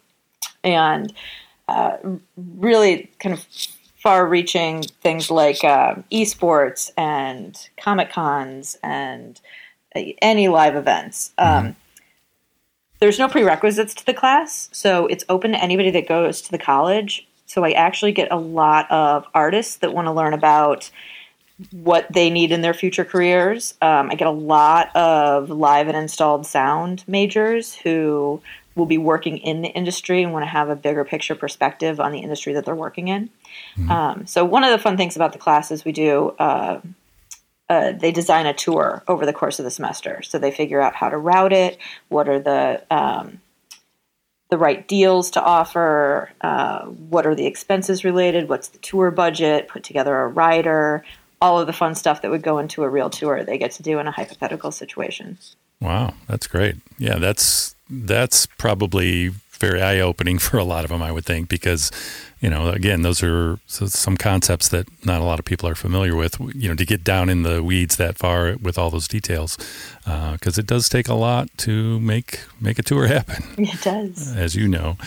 and 0.62 1.12
uh, 1.68 1.96
really 2.36 3.10
kind 3.18 3.32
of 3.32 3.46
far-reaching 4.04 4.82
things 4.82 5.30
like 5.30 5.64
uh, 5.64 5.94
esports 6.12 6.90
and 6.98 7.70
comic 7.78 8.12
cons 8.12 8.76
and 8.82 9.40
any 10.20 10.46
live 10.46 10.76
events. 10.76 11.32
Mm-hmm. 11.38 11.68
Um, 11.68 11.76
there's 13.00 13.18
no 13.18 13.28
prerequisites 13.28 13.94
to 13.94 14.04
the 14.04 14.12
class, 14.12 14.68
so 14.72 15.06
it's 15.06 15.24
open 15.30 15.52
to 15.52 15.62
anybody 15.62 15.90
that 15.90 16.06
goes 16.06 16.42
to 16.42 16.50
the 16.50 16.58
college. 16.58 17.26
So 17.46 17.64
I 17.64 17.72
actually 17.72 18.12
get 18.12 18.28
a 18.30 18.36
lot 18.36 18.90
of 18.90 19.26
artists 19.34 19.76
that 19.76 19.94
want 19.94 20.06
to 20.06 20.12
learn 20.12 20.34
about 20.34 20.90
what 21.70 22.06
they 22.12 22.28
need 22.28 22.52
in 22.52 22.60
their 22.60 22.74
future 22.74 23.06
careers. 23.06 23.72
Um, 23.80 24.10
I 24.10 24.16
get 24.16 24.28
a 24.28 24.32
lot 24.32 24.94
of 24.94 25.48
live 25.48 25.88
and 25.88 25.96
installed 25.96 26.46
sound 26.46 27.04
majors 27.06 27.74
who 27.74 28.42
will 28.74 28.86
be 28.86 28.98
working 28.98 29.38
in 29.38 29.62
the 29.62 29.68
industry 29.68 30.22
and 30.22 30.32
want 30.32 30.42
to 30.42 30.50
have 30.50 30.68
a 30.68 30.76
bigger 30.76 31.04
picture 31.04 31.34
perspective 31.34 32.00
on 32.00 32.12
the 32.12 32.18
industry 32.18 32.52
that 32.52 32.66
they're 32.66 32.74
working 32.74 33.08
in. 33.08 33.30
Mm-hmm. 33.76 33.90
Um, 33.90 34.26
so 34.26 34.44
one 34.44 34.64
of 34.64 34.70
the 34.70 34.78
fun 34.78 34.96
things 34.96 35.16
about 35.16 35.32
the 35.32 35.38
classes 35.38 35.84
we 35.84 35.92
do. 35.92 36.30
Uh, 36.38 36.80
uh, 37.70 37.92
they 37.92 38.12
design 38.12 38.44
a 38.44 38.52
tour 38.52 39.02
over 39.08 39.24
the 39.24 39.32
course 39.32 39.58
of 39.58 39.64
the 39.64 39.70
semester. 39.70 40.20
So 40.22 40.38
they 40.38 40.50
figure 40.50 40.82
out 40.82 40.94
how 40.94 41.08
to 41.08 41.16
route 41.16 41.52
it, 41.52 41.78
what 42.08 42.28
are 42.28 42.38
the 42.38 42.84
um, 42.90 43.40
the 44.50 44.58
right 44.58 44.86
deals 44.86 45.30
to 45.32 45.42
offer, 45.42 46.30
uh, 46.42 46.82
what 46.84 47.26
are 47.26 47.34
the 47.34 47.46
expenses 47.46 48.04
related, 48.04 48.48
what's 48.48 48.68
the 48.68 48.78
tour 48.78 49.10
budget, 49.10 49.68
put 49.68 49.82
together 49.82 50.14
a 50.14 50.28
rider, 50.28 51.04
all 51.40 51.58
of 51.58 51.66
the 51.66 51.72
fun 51.72 51.94
stuff 51.94 52.22
that 52.22 52.30
would 52.30 52.42
go 52.42 52.58
into 52.58 52.84
a 52.84 52.88
real 52.88 53.10
tour. 53.10 53.42
They 53.42 53.58
get 53.58 53.72
to 53.72 53.82
do 53.82 53.98
in 53.98 54.06
a 54.06 54.10
hypothetical 54.10 54.70
situation. 54.70 55.38
Wow, 55.80 56.14
that's 56.28 56.46
great. 56.46 56.76
Yeah, 56.98 57.18
that's 57.18 57.74
that's 57.90 58.46
probably 58.46 59.32
very 59.58 59.82
eye 59.82 60.00
opening 60.00 60.38
for 60.46 60.58
a 60.58 60.64
lot 60.64 60.84
of 60.84 60.90
them, 60.90 61.02
I 61.02 61.12
would 61.12 61.24
think, 61.24 61.48
because 61.48 61.90
you 62.40 62.50
know, 62.50 62.68
again, 62.68 63.00
those 63.00 63.22
are 63.22 63.58
some 63.66 64.18
concepts 64.18 64.68
that 64.68 64.86
not 65.06 65.22
a 65.22 65.24
lot 65.24 65.38
of 65.38 65.46
people 65.46 65.66
are 65.66 65.74
familiar 65.74 66.14
with. 66.14 66.38
You 66.54 66.68
know, 66.68 66.74
to 66.74 66.84
get 66.84 67.02
down 67.02 67.30
in 67.30 67.42
the 67.42 67.62
weeds 67.62 67.96
that 67.96 68.18
far 68.18 68.56
with 68.60 68.76
all 68.76 68.90
those 68.90 69.08
details, 69.08 69.56
because 70.04 70.58
uh, 70.58 70.60
it 70.60 70.66
does 70.66 70.90
take 70.90 71.08
a 71.08 71.14
lot 71.14 71.48
to 71.58 71.98
make 72.00 72.40
make 72.60 72.78
a 72.78 72.82
tour 72.82 73.06
happen. 73.18 73.44
It 73.56 73.80
does, 73.80 74.36
as 74.36 74.54
you 74.54 74.68
know. 74.68 74.98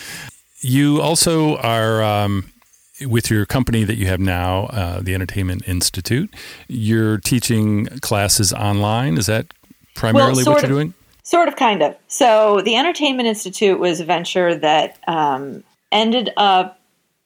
You 0.62 1.02
also 1.02 1.58
are. 1.58 2.02
Um, 2.04 2.52
with 3.06 3.30
your 3.30 3.46
company 3.46 3.84
that 3.84 3.96
you 3.96 4.08
have 4.08 4.20
now, 4.20 4.66
uh, 4.68 5.02
the 5.02 5.14
Entertainment 5.14 5.68
Institute, 5.68 6.34
you're 6.68 7.20
teaching 7.20 7.86
classes 8.02 8.52
online. 8.52 9.20
Is 9.20 9.28
that 9.28 9.54
primarily 9.94 10.44
well, 10.44 10.56
what 10.56 10.64
you're 10.64 10.72
of, 10.72 10.78
doing? 10.78 10.94
Sort 11.28 11.50
of, 11.50 11.58
kind 11.58 11.84
of. 11.84 11.94
So, 12.08 12.62
the 12.62 12.78
Entertainment 12.78 13.28
Institute 13.28 13.80
was 13.80 14.00
a 14.00 14.06
venture 14.06 14.56
that 14.56 14.98
um, 15.10 15.62
ended 15.92 16.30
up 16.38 16.80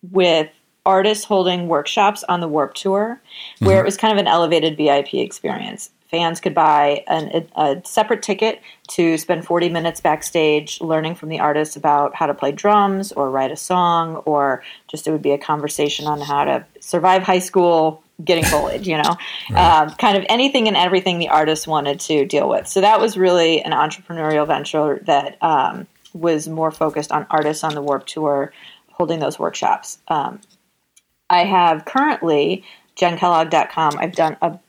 with 0.09 0.49
artists 0.87 1.23
holding 1.23 1.67
workshops 1.67 2.23
on 2.23 2.39
the 2.39 2.47
Warped 2.47 2.77
Tour, 2.77 3.21
where 3.59 3.69
mm-hmm. 3.69 3.79
it 3.79 3.85
was 3.85 3.97
kind 3.97 4.11
of 4.11 4.17
an 4.17 4.25
elevated 4.25 4.75
VIP 4.75 5.13
experience. 5.13 5.91
Fans 6.09 6.39
could 6.39 6.55
buy 6.55 7.03
an, 7.07 7.45
a, 7.55 7.61
a, 7.61 7.81
separate 7.85 8.23
ticket 8.23 8.59
to 8.89 9.19
spend 9.19 9.45
40 9.45 9.69
minutes 9.69 10.01
backstage 10.01 10.81
learning 10.81 11.13
from 11.13 11.29
the 11.29 11.39
artists 11.39 11.75
about 11.75 12.15
how 12.15 12.25
to 12.25 12.33
play 12.33 12.51
drums 12.51 13.11
or 13.11 13.29
write 13.29 13.51
a 13.51 13.55
song, 13.55 14.15
or 14.25 14.63
just 14.87 15.05
it 15.05 15.11
would 15.11 15.21
be 15.21 15.29
a 15.29 15.37
conversation 15.37 16.07
on 16.07 16.21
how 16.21 16.43
to 16.43 16.65
survive 16.79 17.21
high 17.21 17.37
school 17.37 18.01
getting 18.23 18.43
bullied, 18.49 18.85
you 18.85 18.97
know, 18.97 19.15
right. 19.51 19.81
um, 19.81 19.89
kind 19.95 20.17
of 20.17 20.25
anything 20.29 20.67
and 20.67 20.77
everything 20.77 21.19
the 21.19 21.29
artist 21.29 21.67
wanted 21.67 21.99
to 22.01 22.25
deal 22.25 22.49
with. 22.49 22.67
So 22.67 22.81
that 22.81 22.99
was 22.99 23.17
really 23.17 23.61
an 23.61 23.71
entrepreneurial 23.71 24.47
venture 24.47 25.01
that 25.05 25.41
um, 25.41 25.87
was 26.13 26.47
more 26.47 26.71
focused 26.71 27.11
on 27.11 27.25
artists 27.29 27.63
on 27.63 27.75
the 27.75 27.81
Warped 27.81 28.09
Tour 28.09 28.53
holding 28.89 29.19
those 29.19 29.39
workshops. 29.39 29.97
Um, 30.07 30.41
I 31.29 31.45
have 31.45 31.85
currently 31.85 32.63
JenKellogg.com. 32.97 33.97
I've 33.97 34.15
done 34.15 34.37
a 34.41 34.59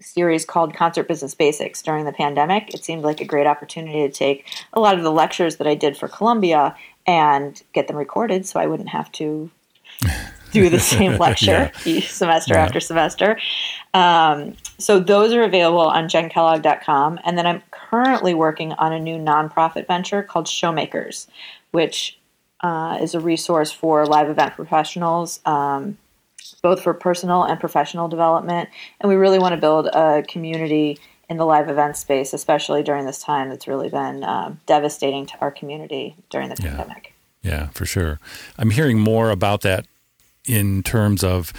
series 0.00 0.44
called 0.44 0.74
Concert 0.74 1.08
Business 1.08 1.34
Basics 1.34 1.82
during 1.82 2.04
the 2.04 2.12
pandemic. 2.12 2.74
It 2.74 2.84
seemed 2.84 3.02
like 3.02 3.20
a 3.20 3.24
great 3.24 3.46
opportunity 3.46 4.00
to 4.00 4.10
take 4.10 4.46
a 4.72 4.80
lot 4.80 4.96
of 4.96 5.02
the 5.02 5.12
lectures 5.12 5.56
that 5.56 5.66
I 5.66 5.74
did 5.74 5.96
for 5.96 6.08
Columbia 6.08 6.76
and 7.06 7.60
get 7.72 7.88
them 7.88 7.96
recorded 7.96 8.46
so 8.46 8.60
I 8.60 8.66
wouldn't 8.66 8.90
have 8.90 9.10
to 9.12 9.50
do 10.52 10.68
the 10.68 10.80
same 10.80 11.16
lecture 11.18 11.46
yeah. 11.46 11.70
each 11.84 12.12
semester 12.12 12.54
yeah. 12.54 12.64
after 12.64 12.80
semester. 12.80 13.38
Um, 13.94 14.56
so 14.78 15.00
those 15.00 15.32
are 15.32 15.42
available 15.42 15.80
on 15.80 16.08
jenkellogg.com. 16.08 17.20
And 17.24 17.36
then 17.36 17.46
I'm 17.46 17.62
currently 17.70 18.34
working 18.34 18.72
on 18.74 18.92
a 18.92 19.00
new 19.00 19.16
nonprofit 19.16 19.86
venture 19.86 20.22
called 20.22 20.46
Showmakers, 20.46 21.26
which 21.72 22.18
uh, 22.60 22.98
is 23.00 23.14
a 23.14 23.20
resource 23.20 23.72
for 23.72 24.06
live 24.06 24.28
event 24.28 24.54
professionals, 24.54 25.40
um, 25.46 25.98
both 26.62 26.82
for 26.82 26.94
personal 26.94 27.44
and 27.44 27.58
professional 27.58 28.08
development. 28.08 28.68
And 29.00 29.08
we 29.08 29.16
really 29.16 29.38
want 29.38 29.54
to 29.54 29.60
build 29.60 29.86
a 29.86 30.22
community 30.28 30.98
in 31.28 31.36
the 31.36 31.46
live 31.46 31.68
event 31.68 31.96
space, 31.96 32.32
especially 32.32 32.82
during 32.82 33.06
this 33.06 33.22
time 33.22 33.48
that's 33.48 33.68
really 33.68 33.88
been 33.88 34.24
uh, 34.24 34.54
devastating 34.66 35.26
to 35.26 35.34
our 35.40 35.50
community 35.50 36.16
during 36.28 36.48
the 36.48 36.56
yeah. 36.60 36.76
pandemic. 36.76 37.14
Yeah, 37.42 37.68
for 37.68 37.86
sure. 37.86 38.20
I'm 38.58 38.70
hearing 38.70 38.98
more 38.98 39.30
about 39.30 39.62
that 39.62 39.86
in 40.46 40.82
terms 40.82 41.22
of 41.22 41.52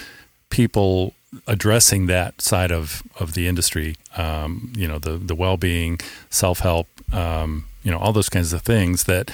people 0.49 1.13
addressing 1.47 2.07
that 2.07 2.41
side 2.41 2.71
of, 2.71 3.03
of 3.19 3.33
the 3.33 3.47
industry. 3.47 3.95
Um, 4.17 4.73
you 4.75 4.87
know, 4.87 4.99
the 4.99 5.17
the 5.17 5.35
well 5.35 5.57
being, 5.57 5.99
self 6.29 6.59
help, 6.59 6.87
um, 7.13 7.65
you 7.83 7.91
know, 7.91 7.97
all 7.97 8.13
those 8.13 8.29
kinds 8.29 8.53
of 8.53 8.61
things 8.61 9.05
that 9.05 9.31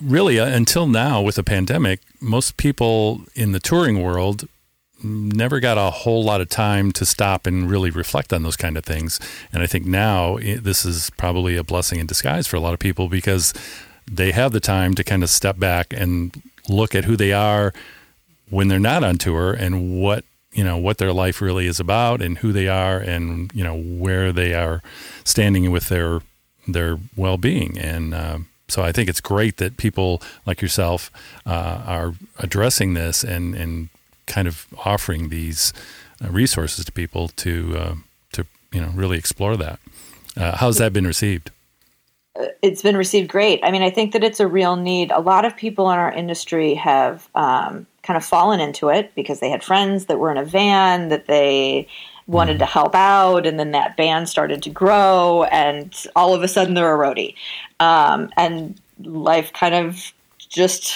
really 0.00 0.38
uh, 0.38 0.46
until 0.46 0.86
now 0.86 1.20
with 1.22 1.36
the 1.36 1.44
pandemic, 1.44 2.00
most 2.20 2.56
people 2.56 3.22
in 3.34 3.52
the 3.52 3.60
touring 3.60 4.02
world 4.02 4.48
never 5.02 5.60
got 5.60 5.76
a 5.76 5.90
whole 5.90 6.24
lot 6.24 6.40
of 6.40 6.48
time 6.48 6.90
to 6.92 7.04
stop 7.04 7.46
and 7.46 7.70
really 7.70 7.90
reflect 7.90 8.32
on 8.32 8.42
those 8.42 8.56
kind 8.56 8.76
of 8.76 8.84
things. 8.84 9.20
And 9.52 9.62
I 9.62 9.66
think 9.66 9.84
now 9.84 10.38
this 10.38 10.84
is 10.84 11.10
probably 11.10 11.56
a 11.56 11.64
blessing 11.64 11.98
in 11.98 12.06
disguise 12.06 12.46
for 12.46 12.56
a 12.56 12.60
lot 12.60 12.72
of 12.72 12.78
people 12.78 13.08
because 13.08 13.52
they 14.10 14.32
have 14.32 14.52
the 14.52 14.60
time 14.60 14.94
to 14.94 15.04
kind 15.04 15.22
of 15.22 15.28
step 15.28 15.58
back 15.58 15.92
and 15.92 16.42
look 16.68 16.94
at 16.94 17.04
who 17.04 17.16
they 17.16 17.32
are 17.32 17.72
when 18.54 18.68
they're 18.68 18.78
not 18.78 19.04
on 19.04 19.16
tour 19.16 19.52
and 19.52 20.00
what 20.00 20.24
you 20.52 20.62
know 20.62 20.76
what 20.76 20.98
their 20.98 21.12
life 21.12 21.40
really 21.40 21.66
is 21.66 21.80
about 21.80 22.22
and 22.22 22.38
who 22.38 22.52
they 22.52 22.68
are 22.68 22.98
and 22.98 23.52
you 23.52 23.64
know 23.64 23.76
where 23.76 24.32
they 24.32 24.54
are 24.54 24.82
standing 25.24 25.70
with 25.70 25.88
their 25.88 26.20
their 26.68 26.98
well-being 27.16 27.78
and 27.78 28.14
uh, 28.14 28.38
so 28.68 28.82
I 28.82 28.92
think 28.92 29.08
it's 29.08 29.20
great 29.20 29.58
that 29.58 29.76
people 29.76 30.22
like 30.46 30.62
yourself 30.62 31.10
uh, 31.46 31.82
are 31.86 32.14
addressing 32.38 32.94
this 32.94 33.22
and, 33.22 33.54
and 33.54 33.88
kind 34.26 34.48
of 34.48 34.66
offering 34.84 35.28
these 35.28 35.72
uh, 36.24 36.30
resources 36.30 36.84
to 36.84 36.92
people 36.92 37.28
to 37.28 37.76
uh, 37.76 37.94
to 38.32 38.46
you 38.72 38.80
know 38.80 38.90
really 38.94 39.18
explore 39.18 39.56
that. 39.56 39.78
Uh, 40.36 40.56
how's 40.56 40.78
that 40.78 40.92
been 40.92 41.06
received? 41.06 41.50
Uh, 42.38 42.46
it's 42.62 42.82
been 42.82 42.96
received 42.96 43.28
great. 43.28 43.60
I 43.62 43.70
mean, 43.70 43.82
I 43.82 43.90
think 43.90 44.12
that 44.12 44.24
it's 44.24 44.40
a 44.40 44.46
real 44.46 44.76
need. 44.76 45.10
A 45.10 45.20
lot 45.20 45.44
of 45.44 45.56
people 45.56 45.90
in 45.90 45.98
our 45.98 46.12
industry 46.12 46.74
have 46.74 47.28
um, 47.34 47.86
kind 48.04 48.16
of 48.16 48.24
fallen 48.24 48.60
into 48.60 48.88
it 48.88 49.12
because 49.14 49.40
they 49.40 49.50
had 49.50 49.64
friends 49.64 50.06
that 50.06 50.18
were 50.18 50.30
in 50.30 50.36
a 50.36 50.44
van 50.44 51.08
that 51.08 51.26
they 51.26 51.88
wanted 52.26 52.56
mm. 52.56 52.60
to 52.60 52.66
help 52.66 52.94
out, 52.94 53.46
and 53.46 53.58
then 53.58 53.72
that 53.72 53.96
band 53.96 54.28
started 54.28 54.62
to 54.62 54.70
grow, 54.70 55.44
and 55.44 56.06
all 56.14 56.34
of 56.34 56.42
a 56.42 56.48
sudden 56.48 56.74
they're 56.74 56.94
a 56.94 56.98
roadie, 56.98 57.34
um, 57.80 58.30
and 58.36 58.80
life 59.00 59.52
kind 59.52 59.74
of 59.74 60.12
just 60.38 60.94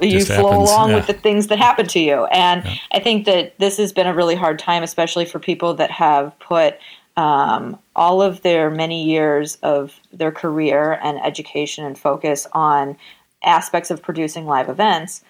you 0.00 0.10
just 0.10 0.28
flow 0.28 0.50
happens. 0.50 0.70
along 0.70 0.90
yeah. 0.90 0.96
with 0.96 1.06
the 1.06 1.12
things 1.12 1.48
that 1.48 1.58
happen 1.58 1.86
to 1.86 2.00
you. 2.00 2.24
And 2.26 2.64
yeah. 2.64 2.76
I 2.92 3.00
think 3.00 3.26
that 3.26 3.58
this 3.58 3.76
has 3.76 3.92
been 3.92 4.06
a 4.06 4.14
really 4.14 4.34
hard 4.34 4.58
time, 4.58 4.82
especially 4.82 5.24
for 5.26 5.38
people 5.38 5.74
that 5.74 5.90
have 5.90 6.38
put 6.38 6.78
um, 7.16 7.78
all 7.94 8.22
of 8.22 8.42
their 8.42 8.70
many 8.70 9.04
years 9.04 9.56
of 9.56 10.00
their 10.12 10.32
career 10.32 10.98
and 11.02 11.18
education 11.22 11.84
and 11.84 11.98
focus 11.98 12.46
on 12.52 12.96
aspects 13.44 13.90
of 13.90 14.02
producing 14.02 14.46
live 14.46 14.68
events 14.68 15.22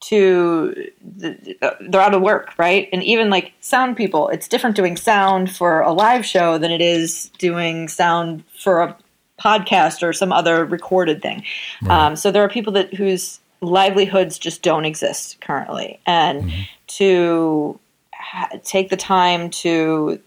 to 0.00 0.74
the, 1.18 1.56
they're 1.80 2.00
out 2.00 2.14
of 2.14 2.22
work, 2.22 2.52
right? 2.58 2.88
And 2.92 3.02
even 3.02 3.30
like 3.30 3.52
sound 3.60 3.96
people, 3.96 4.28
it's 4.28 4.48
different 4.48 4.76
doing 4.76 4.96
sound 4.96 5.54
for 5.54 5.80
a 5.80 5.92
live 5.92 6.24
show 6.24 6.58
than 6.58 6.70
it 6.70 6.80
is 6.80 7.30
doing 7.38 7.88
sound 7.88 8.44
for 8.58 8.80
a 8.80 8.96
podcast 9.38 10.02
or 10.02 10.12
some 10.12 10.32
other 10.32 10.64
recorded 10.64 11.22
thing. 11.22 11.44
Right. 11.82 12.06
Um, 12.06 12.16
so 12.16 12.30
there 12.30 12.42
are 12.42 12.48
people 12.48 12.72
that 12.74 12.94
whose 12.94 13.40
livelihoods 13.60 14.38
just 14.38 14.62
don't 14.62 14.84
exist 14.84 15.40
currently, 15.40 16.00
and 16.06 16.44
mm-hmm. 16.44 16.62
to 16.86 17.78
ha- 18.14 18.50
take 18.64 18.88
the 18.88 18.96
time 18.96 19.50
to 19.50 20.20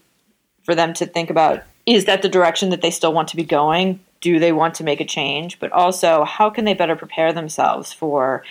for 0.64 0.74
them 0.74 0.94
to 0.94 1.06
think 1.06 1.30
about 1.30 1.62
is 1.86 2.06
that 2.06 2.22
the 2.22 2.28
direction 2.28 2.70
that 2.70 2.80
they 2.80 2.90
still 2.90 3.12
want 3.12 3.28
to 3.28 3.36
be 3.36 3.44
going? 3.44 4.00
Do 4.20 4.38
they 4.38 4.52
want 4.52 4.74
to 4.76 4.84
make 4.84 5.00
a 5.00 5.04
change? 5.04 5.60
But 5.60 5.70
also, 5.72 6.24
how 6.24 6.48
can 6.48 6.64
they 6.64 6.72
better 6.72 6.96
prepare 6.96 7.32
themselves 7.32 7.92
for 7.92 8.42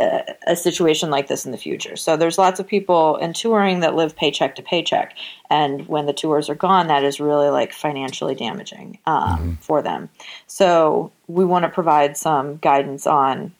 a, 0.00 0.56
situation 0.56 1.10
like 1.10 1.28
this 1.28 1.46
in 1.46 1.52
the 1.52 1.58
future. 1.58 1.96
So 1.96 2.16
there's 2.16 2.38
lots 2.38 2.60
of 2.60 2.66
people 2.66 3.16
in 3.16 3.32
touring 3.32 3.80
that 3.80 3.94
live 3.94 4.16
paycheck 4.16 4.54
to 4.56 4.62
paycheck, 4.62 5.16
and 5.50 5.86
when 5.88 6.06
the 6.06 6.12
tours 6.12 6.48
are 6.48 6.54
gone, 6.54 6.88
that 6.88 7.04
is 7.04 7.20
really 7.20 7.48
like 7.48 7.72
financially 7.72 8.34
damaging 8.34 8.98
um, 9.06 9.22
mm-hmm. 9.22 9.52
for 9.54 9.82
them. 9.82 10.08
So 10.46 11.12
we 11.26 11.44
want 11.44 11.64
to 11.64 11.68
provide 11.68 12.16
some 12.16 12.56
guidance 12.56 13.06
on 13.06 13.52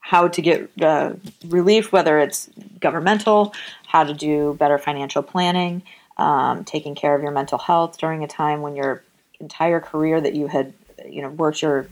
how 0.00 0.28
to 0.28 0.42
get 0.42 0.70
uh, 0.82 1.12
relief, 1.46 1.92
whether 1.92 2.18
it's 2.18 2.50
governmental, 2.80 3.54
how 3.86 4.04
to 4.04 4.12
do 4.12 4.54
better 4.58 4.76
financial 4.76 5.22
planning, 5.22 5.82
um, 6.16 6.64
taking 6.64 6.94
care 6.94 7.14
of 7.14 7.22
your 7.22 7.30
mental 7.30 7.58
health 7.58 7.98
during 7.98 8.22
a 8.24 8.28
time 8.28 8.60
when 8.62 8.76
your 8.76 9.02
entire 9.40 9.80
career 9.80 10.20
that 10.20 10.34
you 10.34 10.46
had 10.46 10.72
you 11.08 11.22
know 11.22 11.30
worked 11.30 11.62
your 11.62 11.88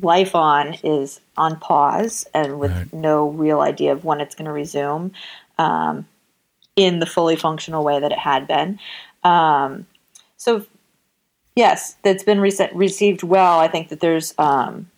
life 0.00 0.34
on 0.34 0.74
is 0.82 1.20
on 1.36 1.58
pause 1.58 2.26
and 2.34 2.58
with 2.58 2.72
right. 2.72 2.92
no 2.92 3.28
real 3.28 3.60
idea 3.60 3.92
of 3.92 4.04
when 4.04 4.20
it's 4.20 4.34
going 4.34 4.46
to 4.46 4.52
resume 4.52 5.12
um, 5.58 6.06
in 6.76 6.98
the 6.98 7.06
fully 7.06 7.36
functional 7.36 7.84
way 7.84 8.00
that 8.00 8.12
it 8.12 8.18
had 8.18 8.46
been. 8.46 8.78
Um, 9.22 9.86
so, 10.36 10.66
yes, 11.54 11.96
that's 12.02 12.24
been 12.24 12.40
re- 12.40 12.70
received 12.74 13.22
well. 13.22 13.60
I 13.60 13.68
think 13.68 13.88
that 13.88 14.00
there's 14.00 14.34
um, 14.38 14.90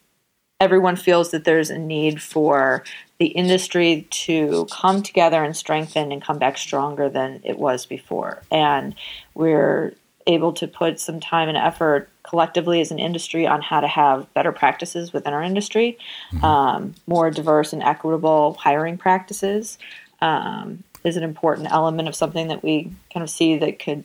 everyone 0.61 0.97
feels 0.97 1.31
that 1.31 1.45
there's 1.45 1.71
a 1.71 1.79
need 1.79 2.23
for 2.23 2.83
the 3.19 3.27
industry 3.27 4.07
to 4.11 4.67
come 4.71 5.03
together 5.03 5.43
and 5.43 5.57
strengthen 5.57 6.13
and 6.13 6.23
come 6.23 6.39
back 6.39 6.59
stronger 6.59 7.09
than 7.09 7.41
it 7.45 7.59
was 7.59 7.87
before. 7.87 8.43
And 8.51 8.95
we're 9.35 9.95
able 10.27 10.53
to 10.55 10.67
put 10.67 10.99
some 10.99 11.21
time 11.21 11.49
and 11.49 11.57
effort 11.57 12.09
collectively 12.29 12.81
as 12.81 12.91
an 12.91 12.99
industry 12.99 13.47
on 13.47 13.63
how 13.63 13.81
to 13.81 13.89
have 13.89 14.33
better 14.35 14.53
practices 14.53 15.13
within 15.13 15.33
our 15.33 15.43
industry, 15.43 15.99
mm-hmm. 16.33 16.45
um, 16.45 16.95
more 17.07 17.31
diverse 17.31 17.73
and 17.73 17.83
equitable 17.83 18.55
hiring 18.55 18.99
practices 18.99 19.79
um, 20.21 20.83
is 21.05 21.17
an 21.17 21.23
important 21.23 21.71
element 21.71 22.09
of 22.09 22.15
something 22.15 22.49
that 22.49 22.63
we 22.63 22.93
kind 23.13 23.23
of 23.23 23.31
see 23.31 23.59
that 23.59 23.79
could 23.79 24.05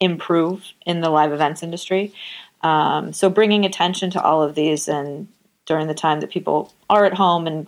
improve 0.00 0.72
in 0.86 1.00
the 1.00 1.10
live 1.10 1.32
events 1.32 1.62
industry. 1.62 2.12
Um, 2.62 3.12
so 3.12 3.28
bringing 3.28 3.64
attention 3.64 4.10
to 4.12 4.22
all 4.22 4.42
of 4.42 4.54
these 4.54 4.88
and 4.88 5.28
during 5.66 5.86
the 5.86 5.94
time 5.94 6.20
that 6.20 6.30
people 6.30 6.72
are 6.88 7.04
at 7.04 7.14
home 7.14 7.46
and 7.46 7.66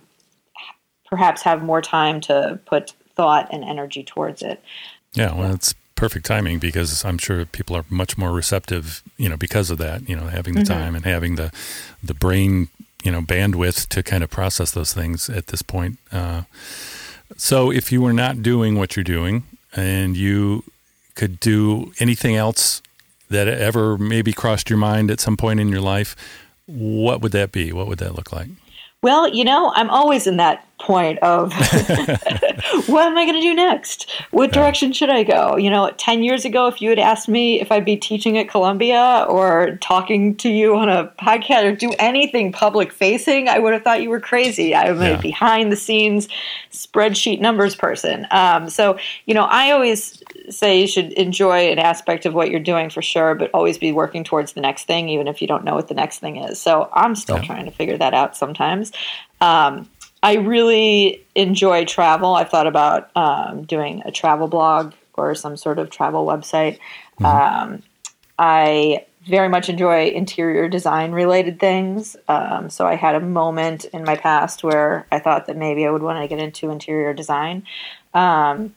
perhaps 1.06 1.42
have 1.42 1.62
more 1.62 1.82
time 1.82 2.20
to 2.22 2.58
put 2.66 2.94
thought 3.14 3.48
and 3.52 3.62
energy 3.62 4.02
towards 4.02 4.42
it. 4.42 4.62
Yeah, 5.12 5.34
well, 5.34 5.54
it's 5.54 5.74
perfect 5.94 6.26
timing 6.26 6.58
because 6.58 7.04
I'm 7.04 7.18
sure 7.18 7.44
people 7.44 7.76
are 7.76 7.84
much 7.88 8.16
more 8.18 8.32
receptive, 8.32 9.02
you 9.16 9.28
know, 9.28 9.36
because 9.36 9.70
of 9.70 9.78
that, 9.78 10.08
you 10.08 10.16
know, 10.16 10.26
having 10.26 10.54
the 10.54 10.60
mm-hmm. 10.60 10.72
time 10.72 10.94
and 10.94 11.04
having 11.04 11.36
the 11.36 11.52
the 12.02 12.14
brain, 12.14 12.68
you 13.02 13.12
know, 13.12 13.20
bandwidth 13.20 13.88
to 13.88 14.02
kind 14.02 14.22
of 14.24 14.30
process 14.30 14.70
those 14.72 14.92
things 14.92 15.28
at 15.28 15.48
this 15.48 15.62
point. 15.62 15.98
Uh, 16.10 16.42
so 17.36 17.70
if 17.70 17.90
you 17.90 18.02
were 18.02 18.12
not 18.12 18.42
doing 18.42 18.76
what 18.76 18.96
you're 18.96 19.04
doing 19.04 19.44
and 19.74 20.16
you 20.16 20.64
could 21.14 21.40
do 21.40 21.92
anything 21.98 22.36
else 22.36 22.82
that 23.30 23.48
ever 23.48 23.96
maybe 23.96 24.32
crossed 24.32 24.68
your 24.68 24.78
mind 24.78 25.10
at 25.10 25.20
some 25.20 25.36
point 25.36 25.60
in 25.60 25.68
your 25.68 25.80
life, 25.80 26.14
what 26.66 27.20
would 27.20 27.32
that 27.32 27.52
be? 27.52 27.72
What 27.72 27.86
would 27.88 27.98
that 27.98 28.14
look 28.14 28.32
like? 28.32 28.48
Well, 29.02 29.28
you 29.28 29.44
know, 29.44 29.72
I'm 29.74 29.90
always 29.90 30.26
in 30.26 30.36
that 30.36 30.64
point 30.82 31.18
of 31.20 31.52
what 32.88 33.06
am 33.06 33.16
I 33.16 33.24
going 33.24 33.34
to 33.34 33.40
do 33.40 33.54
next? 33.54 34.10
What 34.30 34.52
direction 34.52 34.92
should 34.92 35.10
I 35.10 35.22
go? 35.22 35.56
You 35.56 35.70
know, 35.70 35.90
10 35.96 36.22
years 36.22 36.44
ago, 36.44 36.66
if 36.66 36.82
you 36.82 36.90
had 36.90 36.98
asked 36.98 37.28
me 37.28 37.60
if 37.60 37.70
I'd 37.70 37.84
be 37.84 37.96
teaching 37.96 38.36
at 38.36 38.48
Columbia 38.48 39.24
or 39.28 39.78
talking 39.80 40.34
to 40.36 40.50
you 40.50 40.76
on 40.76 40.88
a 40.88 41.12
podcast 41.20 41.64
or 41.64 41.76
do 41.76 41.92
anything 41.98 42.52
public 42.52 42.92
facing, 42.92 43.48
I 43.48 43.58
would 43.58 43.72
have 43.72 43.82
thought 43.82 44.02
you 44.02 44.10
were 44.10 44.20
crazy. 44.20 44.74
I'm 44.74 45.00
yeah. 45.00 45.18
a 45.18 45.22
behind 45.22 45.70
the 45.70 45.76
scenes 45.76 46.28
spreadsheet 46.72 47.40
numbers 47.40 47.76
person. 47.76 48.26
Um, 48.30 48.68
so, 48.68 48.98
you 49.26 49.34
know, 49.34 49.44
I 49.44 49.70
always 49.70 50.22
say 50.50 50.80
you 50.80 50.88
should 50.88 51.12
enjoy 51.12 51.70
an 51.70 51.78
aspect 51.78 52.26
of 52.26 52.34
what 52.34 52.50
you're 52.50 52.60
doing 52.60 52.90
for 52.90 53.02
sure, 53.02 53.34
but 53.34 53.50
always 53.54 53.78
be 53.78 53.92
working 53.92 54.24
towards 54.24 54.54
the 54.54 54.60
next 54.60 54.84
thing, 54.84 55.08
even 55.08 55.28
if 55.28 55.40
you 55.40 55.46
don't 55.46 55.64
know 55.64 55.74
what 55.74 55.88
the 55.88 55.94
next 55.94 56.18
thing 56.18 56.36
is. 56.36 56.60
So 56.60 56.90
I'm 56.92 57.14
still 57.14 57.36
yeah. 57.36 57.44
trying 57.44 57.64
to 57.66 57.70
figure 57.70 57.98
that 57.98 58.14
out 58.14 58.36
sometimes. 58.36 58.92
Um, 59.40 59.88
I 60.22 60.34
really 60.34 61.24
enjoy 61.34 61.84
travel. 61.84 62.34
I've 62.34 62.50
thought 62.50 62.66
about 62.66 63.10
um, 63.16 63.64
doing 63.64 64.02
a 64.04 64.12
travel 64.12 64.48
blog 64.48 64.94
or 65.14 65.34
some 65.34 65.56
sort 65.56 65.78
of 65.78 65.90
travel 65.90 66.26
website. 66.26 66.78
Mm-hmm. 67.20 67.24
Um, 67.26 67.82
I 68.38 69.06
very 69.26 69.48
much 69.48 69.68
enjoy 69.68 70.08
interior 70.08 70.68
design 70.68 71.12
related 71.12 71.60
things. 71.60 72.16
Um, 72.28 72.70
so 72.70 72.86
I 72.86 72.96
had 72.96 73.14
a 73.14 73.20
moment 73.20 73.84
in 73.86 74.04
my 74.04 74.16
past 74.16 74.64
where 74.64 75.06
I 75.12 75.18
thought 75.18 75.46
that 75.46 75.56
maybe 75.56 75.86
I 75.86 75.90
would 75.90 76.02
want 76.02 76.22
to 76.22 76.28
get 76.28 76.42
into 76.42 76.70
interior 76.70 77.14
design. 77.14 77.64
Um, 78.14 78.74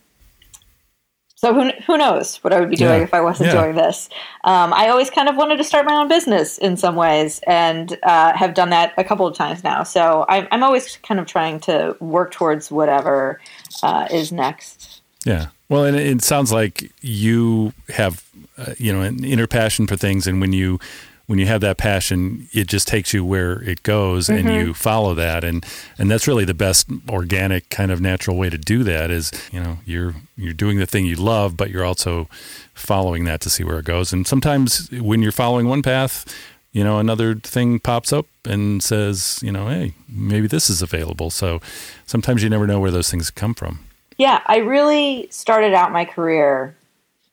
so 1.35 1.53
who, 1.53 1.69
who 1.85 1.97
knows 1.97 2.37
what 2.37 2.53
I 2.53 2.59
would 2.59 2.69
be 2.69 2.75
doing 2.75 2.99
yeah. 2.99 3.03
if 3.03 3.13
I 3.13 3.21
wasn't 3.21 3.47
yeah. 3.47 3.61
doing 3.61 3.75
this? 3.75 4.09
Um, 4.43 4.73
I 4.73 4.89
always 4.89 5.09
kind 5.09 5.29
of 5.29 5.35
wanted 5.35 5.57
to 5.57 5.63
start 5.63 5.85
my 5.85 5.93
own 5.93 6.07
business 6.07 6.57
in 6.57 6.77
some 6.77 6.95
ways, 6.95 7.41
and 7.45 7.97
uh, 8.03 8.35
have 8.35 8.53
done 8.53 8.69
that 8.69 8.93
a 8.97 9.03
couple 9.03 9.27
of 9.27 9.35
times 9.35 9.63
now. 9.63 9.83
So 9.83 10.25
I'm, 10.29 10.47
I'm 10.51 10.63
always 10.63 10.97
kind 10.97 11.19
of 11.19 11.25
trying 11.25 11.59
to 11.61 11.95
work 11.99 12.31
towards 12.31 12.71
whatever 12.71 13.39
uh, 13.83 14.07
is 14.11 14.31
next. 14.31 15.01
Yeah. 15.25 15.47
Well, 15.67 15.85
and 15.85 15.97
it 15.97 16.23
sounds 16.23 16.51
like 16.51 16.91
you 17.01 17.73
have, 17.89 18.23
uh, 18.57 18.75
you 18.77 18.93
know, 18.93 19.01
an 19.01 19.23
inner 19.23 19.47
passion 19.47 19.87
for 19.87 19.95
things, 19.97 20.27
and 20.27 20.39
when 20.39 20.53
you 20.53 20.79
when 21.27 21.39
you 21.39 21.47
have 21.47 21.61
that 21.61 21.77
passion, 21.77 22.47
it 22.53 22.67
just 22.67 22.87
takes 22.87 23.13
you 23.13 23.25
where 23.25 23.61
it 23.63 23.83
goes, 23.83 24.27
mm-hmm. 24.27 24.47
and 24.47 24.55
you 24.55 24.73
follow 24.73 25.13
that, 25.15 25.43
and 25.43 25.65
and 25.97 26.09
that's 26.09 26.27
really 26.27 26.45
the 26.45 26.53
best 26.53 26.87
organic 27.09 27.69
kind 27.69 27.91
of 27.91 27.99
natural 27.99 28.37
way 28.37 28.49
to 28.49 28.57
do 28.57 28.83
that. 28.83 29.09
Is 29.09 29.31
you 29.51 29.59
know 29.59 29.79
you're 29.85 30.15
you're 30.37 30.53
doing 30.53 30.77
the 30.77 30.85
thing 30.85 31.05
you 31.05 31.15
love, 31.15 31.57
but 31.57 31.69
you're 31.69 31.85
also 31.85 32.27
following 32.73 33.25
that 33.25 33.41
to 33.41 33.49
see 33.49 33.63
where 33.63 33.79
it 33.79 33.85
goes. 33.85 34.13
And 34.13 34.27
sometimes 34.27 34.89
when 34.91 35.21
you're 35.21 35.31
following 35.31 35.67
one 35.67 35.81
path, 35.81 36.25
you 36.71 36.83
know 36.83 36.99
another 36.99 37.35
thing 37.35 37.79
pops 37.79 38.13
up 38.13 38.27
and 38.45 38.83
says, 38.83 39.39
you 39.41 39.51
know, 39.51 39.67
hey, 39.67 39.93
maybe 40.07 40.47
this 40.47 40.69
is 40.69 40.81
available. 40.81 41.31
So 41.31 41.59
sometimes 42.05 42.43
you 42.43 42.49
never 42.49 42.67
know 42.67 42.79
where 42.79 42.91
those 42.91 43.09
things 43.09 43.31
come 43.31 43.55
from. 43.55 43.79
Yeah, 44.17 44.41
I 44.45 44.57
really 44.57 45.27
started 45.31 45.73
out 45.73 45.91
my 45.91 46.05
career 46.05 46.75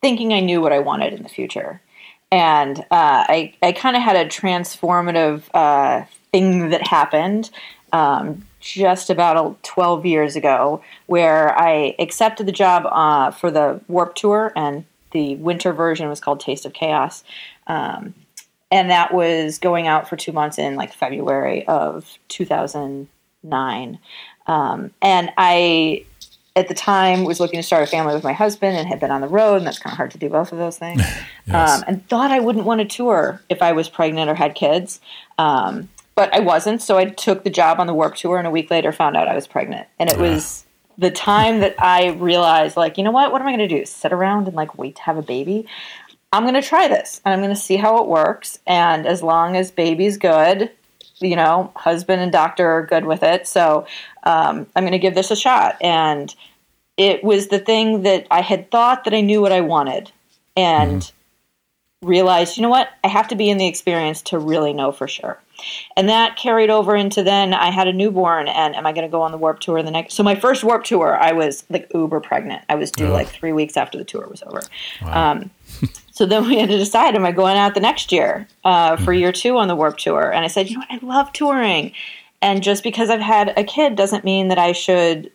thinking 0.01 0.33
I 0.33 0.41
knew 0.41 0.61
what 0.61 0.73
I 0.73 0.81
wanted 0.81 1.13
in 1.13 1.23
the 1.23 1.29
future 1.29 1.81
and 2.33 2.81
uh, 2.91 3.25
I 3.29 3.55
I 3.63 3.73
kind 3.73 3.95
of 3.95 4.03
had 4.03 4.17
a 4.17 4.25
transformative 4.25 5.43
uh, 5.55 6.05
thing 6.33 6.71
that 6.71 6.85
happened 6.89 7.51
um, 7.93 8.47
just 8.59 9.11
about 9.11 9.63
12 9.63 10.07
years 10.07 10.35
ago, 10.35 10.83
where 11.07 11.57
I 11.57 11.95
accepted 11.99 12.47
the 12.47 12.53
job 12.53 12.87
uh, 12.91 13.31
for 13.33 13.51
the 13.51 13.81
Warped 13.87 14.17
Tour, 14.17 14.53
and 14.57 14.87
the 15.11 15.37
winter 15.37 15.75
version 15.75 16.09
was 16.09 16.21
called 16.21 16.41
Taste 16.41 16.65
of 16.65 16.73
Chaos. 16.73 17.23
Um, 17.67 18.15
and 18.71 18.91
that 18.91 19.13
was 19.13 19.59
going 19.59 19.87
out 19.87 20.09
for 20.09 20.17
two 20.17 20.33
months 20.33 20.59
in 20.59 20.77
like 20.77 20.95
February 20.95 21.67
of 21.69 22.19
2009. 22.29 23.99
Um, 24.47 24.91
and 25.03 25.31
I 25.37 26.07
at 26.55 26.69
the 26.69 26.75
time 26.75 27.25
was 27.25 27.41
looking 27.41 27.59
to 27.59 27.63
start 27.63 27.83
a 27.83 27.87
family 27.87 28.15
with 28.15 28.25
my 28.25 28.33
husband 28.33 28.77
and 28.77 28.87
had 28.87 29.01
been 29.01 29.11
on 29.11 29.21
the 29.21 29.29
road 29.29 29.57
and 29.57 29.67
that's 29.67 29.79
kind 29.79 29.93
of 29.93 29.97
hard 29.97 30.11
to 30.11 30.19
do 30.19 30.29
both 30.29 30.53
of 30.53 30.59
those 30.59 30.79
things. 30.79 31.03
Yes. 31.45 31.79
um, 31.79 31.85
and 31.89 32.09
thought 32.09 32.31
i 32.31 32.39
wouldn't 32.39 32.65
want 32.65 32.81
to 32.81 32.85
tour 32.85 33.43
if 33.49 33.63
i 33.63 33.73
was 33.73 33.89
pregnant 33.89 34.31
or 34.31 34.35
had 34.35 34.55
kids. 34.55 35.01
Um, 35.39 35.89
but 36.15 36.33
i 36.33 36.39
wasn't 36.39 36.81
so 36.81 36.99
i 36.99 37.07
took 37.07 37.43
the 37.43 37.51
job 37.51 37.81
on 37.81 37.89
the 37.89 37.95
warped 37.95 38.19
tour 38.19 38.39
and 38.39 38.47
a 38.47 38.51
week 38.51 38.71
later 38.71 38.93
found 38.93 39.17
out 39.17 39.27
i 39.27 39.35
was 39.35 39.49
pregnant. 39.49 39.89
And 39.99 40.09
it 40.09 40.19
was 40.19 40.65
the 40.99 41.11
time 41.11 41.61
that 41.61 41.75
i 41.83 42.11
realized 42.11 42.77
like 42.77 42.97
you 42.97 43.03
know 43.03 43.11
what? 43.11 43.33
What 43.33 43.41
am 43.41 43.49
i 43.49 43.57
going 43.57 43.69
to 43.69 43.79
do? 43.81 43.85
Sit 43.85 44.13
around 44.13 44.47
and 44.47 44.55
like 44.55 44.79
wait 44.79 44.97
to 44.97 45.03
have 45.03 45.17
a 45.17 45.23
baby? 45.23 45.67
I'm 46.33 46.45
going 46.45 46.55
to 46.55 46.63
try 46.63 46.87
this 46.87 47.21
and 47.25 47.35
i'm 47.35 47.41
going 47.41 47.55
to 47.55 47.61
see 47.61 47.77
how 47.77 47.99
it 48.03 48.09
works 48.09 48.61
and 48.67 49.05
as 49.05 49.23
long 49.23 49.57
as 49.57 49.71
baby's 49.73 50.17
good 50.17 50.71
you 51.23 51.37
know, 51.37 51.73
husband 51.77 52.21
and 52.21 52.33
doctor 52.33 52.67
are 52.67 52.87
good 52.87 53.05
with 53.05 53.23
it. 53.23 53.47
So 53.47 53.87
um, 54.25 54.67
I'm 54.75 54.83
going 54.83 54.93
to 54.93 54.99
give 54.99 55.15
this 55.15 55.31
a 55.31 55.37
shot. 55.37 55.77
And 55.81 56.35
it 56.97 57.25
was 57.25 57.49
the 57.49 57.59
thing 57.59 58.03
that 58.03 58.27
I 58.31 58.41
had 58.41 58.71
thought 58.71 59.05
that 59.05 59.15
I 59.15 59.21
knew 59.21 59.41
what 59.41 59.53
I 59.53 59.61
wanted. 59.61 60.11
And 60.57 61.03
mm-hmm. 61.03 62.07
realized, 62.07 62.57
you 62.57 62.63
know 62.63 62.69
what, 62.69 62.91
I 63.03 63.09
have 63.09 63.29
to 63.29 63.37
be 63.37 63.49
in 63.49 63.59
the 63.59 63.67
experience 63.67 64.23
to 64.23 64.39
really 64.39 64.73
know 64.73 64.93
for 64.93 65.09
sure. 65.09 65.39
And 65.97 66.09
that 66.09 66.37
carried 66.37 66.71
over 66.71 66.97
into 66.97 67.23
then 67.23 67.55
I 67.55 67.71
had 67.71 67.89
a 67.89 67.93
newborn 67.93 68.49
and 68.49 68.75
am 68.75 68.87
I 68.87 68.93
going 68.93 69.07
to 69.07 69.11
go 69.11 69.23
on 69.23 69.33
the 69.33 69.39
warped 69.39 69.63
tour 69.63 69.83
the 69.83 69.91
next 69.91 70.15
so 70.15 70.23
my 70.23 70.35
first 70.35 70.65
warped 70.65 70.87
tour 70.87 71.17
I 71.17 71.33
was 71.33 71.65
like 71.71 71.91
uber 71.95 72.21
pregnant. 72.21 72.65
I 72.69 72.75
was 72.75 72.91
due 72.91 73.07
oh. 73.07 73.13
like 73.13 73.29
3 73.29 73.53
weeks 73.53 73.77
after 73.77 73.97
the 73.97 74.05
tour 74.05 74.27
was 74.29 74.43
over. 74.43 74.63
Wow. 75.03 75.31
Um, 75.33 75.51
so 76.11 76.27
then 76.27 76.47
we 76.47 76.59
had 76.59 76.69
to 76.69 76.79
decide 76.79 77.15
am 77.15 77.25
I 77.25 77.33
going 77.33 77.57
out 77.57 77.75
the 77.75 77.81
next 77.81 78.13
year 78.13 78.47
uh, 78.65 78.97
for 78.97 79.13
mm-hmm. 79.13 79.21
year 79.21 79.33
2 79.33 79.57
on 79.57 79.69
the 79.69 79.77
warped 79.77 80.01
tour 80.01 80.33
and 80.33 80.45
I 80.45 80.49
said, 80.49 80.69
you 80.69 80.77
know 80.77 80.85
what, 80.89 81.03
I 81.03 81.07
love 81.07 81.33
touring. 81.33 81.93
And 82.41 82.63
just 82.63 82.83
because 82.83 83.09
I've 83.09 83.21
had 83.21 83.55
a 83.57 83.65
kid 83.65 83.95
doesn't 83.97 84.25
mean 84.25 84.49
that 84.49 84.59
I 84.59 84.73
should 84.73 85.31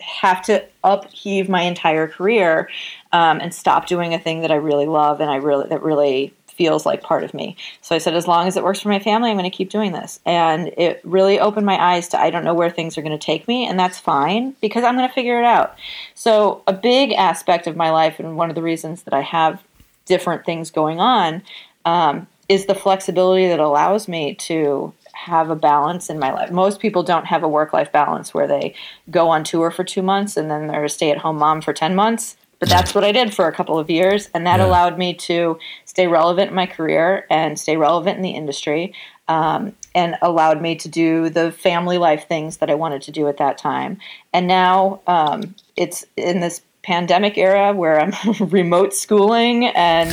have 0.00 0.42
to 0.42 0.64
upheave 0.84 1.48
my 1.48 1.62
entire 1.62 2.06
career 2.08 2.68
um, 3.12 3.40
and 3.40 3.52
stop 3.52 3.86
doing 3.86 4.14
a 4.14 4.18
thing 4.18 4.42
that 4.42 4.50
I 4.50 4.56
really 4.56 4.86
love 4.86 5.20
and 5.20 5.30
I 5.30 5.36
really 5.36 5.68
that 5.68 5.82
really 5.82 6.34
feels 6.58 6.84
like 6.84 7.00
part 7.00 7.22
of 7.22 7.32
me. 7.32 7.56
So 7.80 7.94
I 7.94 7.98
said, 7.98 8.14
as 8.14 8.26
long 8.26 8.48
as 8.48 8.56
it 8.56 8.64
works 8.64 8.80
for 8.80 8.88
my 8.88 8.98
family, 8.98 9.30
I'm 9.30 9.38
going 9.38 9.48
to 9.48 9.56
keep 9.56 9.70
doing 9.70 9.92
this. 9.92 10.18
And 10.26 10.68
it 10.76 11.00
really 11.04 11.38
opened 11.38 11.64
my 11.64 11.80
eyes 11.80 12.08
to 12.08 12.20
I 12.20 12.30
don't 12.30 12.44
know 12.44 12.52
where 12.52 12.68
things 12.68 12.98
are 12.98 13.02
going 13.02 13.16
to 13.16 13.24
take 13.24 13.46
me, 13.46 13.66
and 13.66 13.78
that's 13.78 13.98
fine 13.98 14.56
because 14.60 14.82
I'm 14.82 14.96
going 14.96 15.08
to 15.08 15.14
figure 15.14 15.38
it 15.38 15.44
out. 15.44 15.78
So 16.14 16.62
a 16.66 16.72
big 16.72 17.12
aspect 17.12 17.68
of 17.68 17.76
my 17.76 17.90
life, 17.90 18.18
and 18.18 18.36
one 18.36 18.50
of 18.50 18.56
the 18.56 18.62
reasons 18.62 19.04
that 19.04 19.14
I 19.14 19.20
have 19.20 19.62
different 20.08 20.44
things 20.44 20.70
going 20.70 21.00
on, 21.00 21.42
um, 21.84 22.26
is 22.48 22.66
the 22.66 22.74
flexibility 22.74 23.46
that 23.46 23.60
allows 23.60 24.08
me 24.08 24.34
to 24.34 24.92
have 25.12 25.50
a 25.50 25.56
balance 25.56 26.08
in 26.08 26.18
my 26.18 26.32
life. 26.32 26.50
Most 26.50 26.80
people 26.80 27.02
don't 27.02 27.26
have 27.26 27.42
a 27.42 27.48
work 27.48 27.72
life 27.72 27.92
balance 27.92 28.32
where 28.32 28.46
they 28.46 28.74
go 29.10 29.28
on 29.28 29.44
tour 29.44 29.70
for 29.70 29.84
two 29.84 30.02
months 30.02 30.36
and 30.36 30.50
then 30.50 30.68
they're 30.68 30.84
a 30.84 30.88
stay 30.88 31.10
at 31.10 31.18
home 31.18 31.36
mom 31.36 31.60
for 31.60 31.72
10 31.72 31.94
months. 31.94 32.36
But 32.60 32.68
that's 32.68 32.94
what 32.94 33.04
I 33.04 33.12
did 33.12 33.34
for 33.34 33.46
a 33.46 33.52
couple 33.52 33.78
of 33.78 33.88
years. 33.88 34.28
And 34.34 34.46
that 34.46 34.58
yeah. 34.58 34.66
allowed 34.66 34.98
me 34.98 35.14
to 35.14 35.58
stay 35.84 36.06
relevant 36.06 36.50
in 36.50 36.54
my 36.56 36.66
career 36.66 37.26
and 37.30 37.58
stay 37.58 37.76
relevant 37.76 38.16
in 38.16 38.22
the 38.22 38.30
industry. 38.30 38.94
Um, 39.28 39.74
and 39.94 40.16
allowed 40.22 40.62
me 40.62 40.76
to 40.76 40.88
do 40.88 41.28
the 41.28 41.52
family 41.52 41.98
life 41.98 42.28
things 42.28 42.58
that 42.58 42.70
I 42.70 42.74
wanted 42.74 43.02
to 43.02 43.10
do 43.10 43.28
at 43.28 43.36
that 43.38 43.58
time. 43.58 43.98
And 44.32 44.46
now 44.46 45.00
um, 45.06 45.54
it's 45.76 46.06
in 46.16 46.40
this 46.40 46.62
pandemic 46.88 47.36
era 47.36 47.74
where 47.74 48.00
I'm 48.00 48.14
remote 48.48 48.94
schooling 48.94 49.66
and 49.66 50.10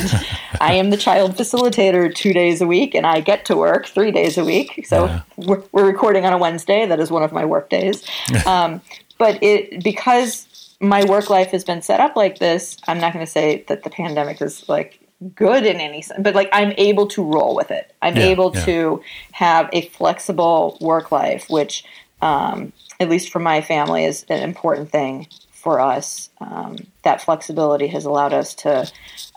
I 0.60 0.74
am 0.74 0.90
the 0.90 0.98
child 0.98 1.34
facilitator 1.34 2.14
two 2.14 2.34
days 2.34 2.60
a 2.60 2.66
week 2.66 2.94
and 2.94 3.06
I 3.06 3.20
get 3.20 3.46
to 3.46 3.56
work 3.56 3.86
three 3.86 4.10
days 4.10 4.36
a 4.36 4.44
week. 4.44 4.84
So 4.86 5.06
yeah. 5.06 5.22
we're, 5.38 5.62
we're, 5.72 5.86
recording 5.86 6.26
on 6.26 6.34
a 6.34 6.38
Wednesday. 6.38 6.84
That 6.84 7.00
is 7.00 7.10
one 7.10 7.22
of 7.22 7.32
my 7.32 7.46
work 7.46 7.70
days. 7.70 8.04
um, 8.46 8.82
but 9.16 9.42
it 9.42 9.82
because 9.82 10.76
my 10.78 11.02
work 11.04 11.30
life 11.30 11.50
has 11.52 11.64
been 11.64 11.80
set 11.80 11.98
up 11.98 12.14
like 12.14 12.40
this, 12.40 12.76
I'm 12.86 13.00
not 13.00 13.14
going 13.14 13.24
to 13.24 13.30
say 13.30 13.64
that 13.68 13.82
the 13.82 13.88
pandemic 13.88 14.42
is 14.42 14.68
like 14.68 15.00
good 15.34 15.64
in 15.64 15.76
any 15.76 16.02
sense, 16.02 16.20
but 16.22 16.34
like 16.34 16.50
I'm 16.52 16.74
able 16.76 17.06
to 17.06 17.24
roll 17.24 17.56
with 17.56 17.70
it. 17.70 17.90
I'm 18.02 18.16
yeah, 18.16 18.24
able 18.24 18.52
yeah. 18.54 18.64
to 18.66 19.02
have 19.32 19.70
a 19.72 19.86
flexible 19.88 20.76
work 20.82 21.10
life, 21.10 21.48
which, 21.48 21.84
um, 22.20 22.74
at 23.00 23.08
least 23.08 23.30
for 23.30 23.38
my 23.38 23.62
family, 23.62 24.04
is 24.04 24.26
an 24.28 24.42
important 24.42 24.90
thing 24.90 25.26
for 25.66 25.80
us. 25.80 26.30
Um, 26.40 26.76
that 27.02 27.20
flexibility 27.20 27.88
has 27.88 28.04
allowed 28.04 28.32
us 28.32 28.54
to, 28.54 28.88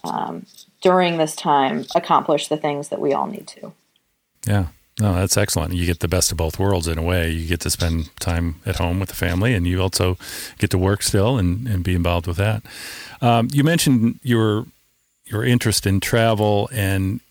um, 0.03 0.45
during 0.79 1.17
this 1.17 1.35
time, 1.35 1.87
accomplish 1.95 2.49
the 2.49 2.55
things 2.55 2.89
that 2.89 3.01
we 3.01 3.13
all 3.13 3.25
need 3.25 3.47
to. 3.47 3.73
Yeah. 4.45 4.67
No, 4.99 5.15
that's 5.15 5.37
excellent. 5.37 5.73
You 5.73 5.87
get 5.87 6.01
the 6.01 6.07
best 6.07 6.31
of 6.31 6.37
both 6.37 6.59
worlds 6.59 6.87
in 6.87 6.99
a 6.99 7.01
way. 7.01 7.31
You 7.31 7.47
get 7.47 7.61
to 7.61 7.71
spend 7.71 8.15
time 8.19 8.61
at 8.63 8.75
home 8.75 8.99
with 8.99 9.09
the 9.09 9.15
family, 9.15 9.55
and 9.55 9.65
you 9.65 9.81
also 9.81 10.19
get 10.59 10.69
to 10.69 10.77
work 10.77 11.01
still 11.01 11.39
and, 11.39 11.67
and 11.67 11.83
be 11.83 11.95
involved 11.95 12.27
with 12.27 12.37
that. 12.37 12.61
Um, 13.21 13.47
you 13.51 13.63
mentioned 13.63 14.19
your 14.21 14.67
your 15.25 15.43
interest 15.43 15.87
in 15.87 15.99
travel, 15.99 16.69
and 16.71 17.21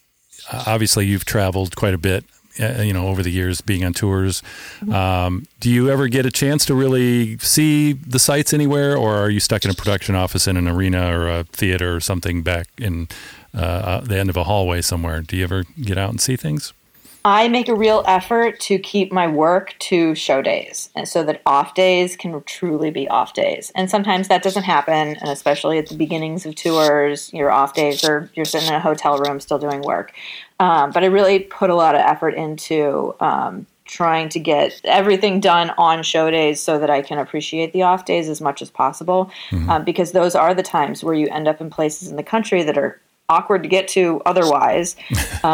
uh, 0.51 0.65
obviously 0.67 1.07
you've 1.07 1.25
traveled 1.25 1.77
quite 1.77 1.95
a 1.95 1.99
bit 1.99 2.25
uh, 2.61 2.83
you 2.83 2.93
know 2.93 3.09
over 3.09 3.23
the 3.23 3.31
years 3.31 3.61
being 3.61 3.85
on 3.85 3.93
tours. 3.93 4.43
Um, 4.93 5.47
do 5.61 5.71
you 5.71 5.91
ever 5.91 6.09
get 6.09 6.27
a 6.27 6.31
chance 6.31 6.65
to 6.67 6.75
really 6.75 7.39
see 7.39 7.93
the 7.93 8.19
sights 8.19 8.53
anywhere 8.53 8.97
or 8.97 9.17
are 9.17 9.31
you 9.31 9.41
stuck 9.41 9.65
in 9.65 9.71
a 9.71 9.75
production 9.75 10.15
office 10.15 10.47
in 10.47 10.57
an 10.57 10.69
arena 10.69 11.17
or 11.17 11.29
a 11.29 11.45
theater 11.45 11.97
or 11.97 12.01
something 12.01 12.43
back 12.43 12.69
in 12.79 13.09
uh, 13.55 13.59
uh 13.61 14.01
the 14.01 14.19
end 14.19 14.31
of 14.31 14.37
a 14.37 14.45
hallway 14.45 14.81
somewhere? 14.83 15.21
Do 15.21 15.37
you 15.37 15.45
ever 15.45 15.65
get 15.81 15.99
out 15.99 16.11
and 16.11 16.21
see 16.21 16.37
things 16.37 16.73
I 17.25 17.49
make 17.49 17.69
a 17.69 17.75
real 17.75 18.05
effort 18.07 18.61
to 18.61 18.79
keep 18.79 19.13
my 19.13 19.27
work 19.27 19.75
to 19.81 20.15
show 20.15 20.41
days, 20.41 20.91
and 20.95 21.09
so 21.09 21.23
that 21.25 21.43
off 21.45 21.75
days 21.75 22.17
can 22.17 22.43
truly 22.45 22.91
be 22.91 23.09
off 23.09 23.35
days. 23.35 23.73
And 23.75 23.91
sometimes 23.91 24.29
that 24.29 24.43
doesn't 24.43 24.63
happen, 24.63 25.17
and 25.17 25.29
especially 25.29 25.79
at 25.79 25.89
the 25.89 25.97
beginnings 25.97 26.47
of 26.47 26.55
tours, 26.55 27.33
your 27.33 27.51
off 27.51 27.75
days 27.75 28.05
are 28.05 28.31
you're 28.35 28.45
sitting 28.45 28.69
in 28.69 28.75
a 28.75 28.81
hotel 28.81 29.19
room 29.19 29.41
still 29.41 29.59
doing 29.59 29.83
work. 29.83 30.13
Um, 30.61 30.91
but 30.91 31.03
I 31.03 31.07
really 31.07 31.41
put 31.41 31.71
a 31.71 31.75
lot 31.75 31.95
of 31.95 32.01
effort 32.01 32.35
into 32.35 33.15
um, 33.21 33.67
trying 33.85 34.29
to 34.29 34.39
get 34.39 34.81
everything 34.85 35.41
done 35.41 35.71
on 35.79 36.03
show 36.03 36.31
days 36.31 36.61
so 36.61 36.79
that 36.79 36.91
I 36.91 37.03
can 37.03 37.19
appreciate 37.19 37.73
the 37.73 37.83
off 37.83 38.05
days 38.05 38.29
as 38.29 38.41
much 38.41 38.63
as 38.63 38.71
possible, 38.71 39.31
mm-hmm. 39.51 39.69
um, 39.69 39.85
because 39.85 40.13
those 40.13 40.35
are 40.35 40.55
the 40.55 40.63
times 40.63 41.03
where 41.03 41.15
you 41.15 41.27
end 41.29 41.49
up 41.49 41.61
in 41.61 41.71
places 41.71 42.09
in 42.09 42.17
the 42.17 42.23
country 42.23 42.63
that 42.63 42.79
are 42.79 43.01
awkward 43.29 43.63
to 43.65 43.69
get 43.69 43.89
to 43.89 44.23
otherwise. 44.25 44.95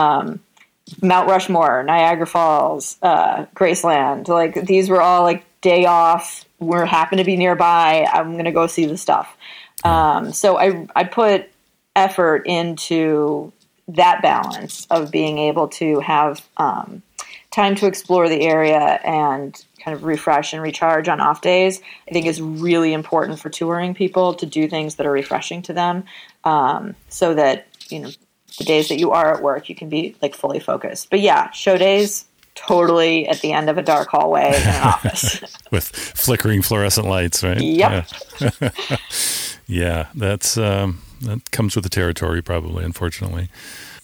Mount 1.01 1.29
Rushmore, 1.29 1.83
Niagara 1.83 2.27
Falls, 2.27 2.99
uh, 3.03 3.47
Graceland. 3.55 4.29
Like 4.29 4.67
these 4.67 4.89
were 4.89 5.01
all 5.01 5.23
like 5.23 5.45
day 5.61 5.87
off. 5.87 6.45
We're 6.59 6.85
happen 6.85 7.19
to 7.19 7.25
be 7.25 7.37
nearby. 7.37 8.07
I'm 8.13 8.37
gonna 8.37 8.53
go 8.53 8.67
see 8.67 8.87
the 8.87 8.99
stuff. 8.99 9.37
Um, 9.83 10.33
so 10.33 10.59
I 10.59 10.87
I 10.95 11.05
put 11.05 11.51
effort 11.97 12.47
into 12.47 13.53
that 13.89 14.23
balance 14.23 14.87
of 14.91 15.11
being 15.11 15.39
able 15.39 15.69
to 15.69 16.01
have 16.01 16.47
um, 16.57 17.03
time 17.51 17.75
to 17.77 17.87
explore 17.87 18.29
the 18.29 18.43
area 18.43 18.79
and 18.79 19.65
kind 19.83 19.95
of 19.95 20.05
refresh 20.05 20.53
and 20.53 20.63
recharge 20.63 21.09
on 21.09 21.21
off 21.21 21.41
days. 21.41 21.81
I 22.09 22.13
think 22.13 22.27
is 22.27 22.41
really 22.41 22.93
important 22.93 23.39
for 23.39 23.51
touring 23.51 23.95
people 23.95 24.35
to 24.35 24.47
do 24.47 24.69
things 24.69 24.97
that 24.97 25.07
are 25.07 25.13
refreshing 25.13 25.63
to 25.63 25.73
them, 25.73 26.05
um, 26.45 26.95
so 27.09 27.35
that 27.35 27.67
you 27.89 28.01
know 28.01 28.11
the 28.59 28.65
days 28.65 28.89
that 28.89 28.99
you 28.99 29.11
are 29.11 29.35
at 29.35 29.43
work, 29.43 29.69
you 29.69 29.75
can 29.75 29.89
be 29.89 30.15
like 30.23 30.35
fully 30.35 30.61
focused. 30.61 31.11
But 31.11 31.21
yeah, 31.21 31.51
show 31.51 31.77
days 31.77 32.27
totally 32.55 33.27
at 33.29 33.41
the 33.41 33.53
end 33.53 33.69
of 33.69 33.79
a 33.79 33.83
dark 33.83 34.09
hallway 34.09 34.47
in 34.47 34.69
an 34.69 34.83
office 34.83 35.41
with 35.71 35.85
flickering 35.85 36.63
fluorescent 36.63 37.07
lights, 37.07 37.43
right? 37.43 37.61
Yep. 37.61 38.07
Yeah, 38.41 38.69
yeah 39.67 40.07
that's 40.15 40.57
um, 40.57 41.01
that 41.23 41.51
comes 41.51 41.75
with 41.75 41.85
the 41.85 41.91
territory, 41.91 42.43
probably. 42.43 42.85
Unfortunately. 42.85 43.49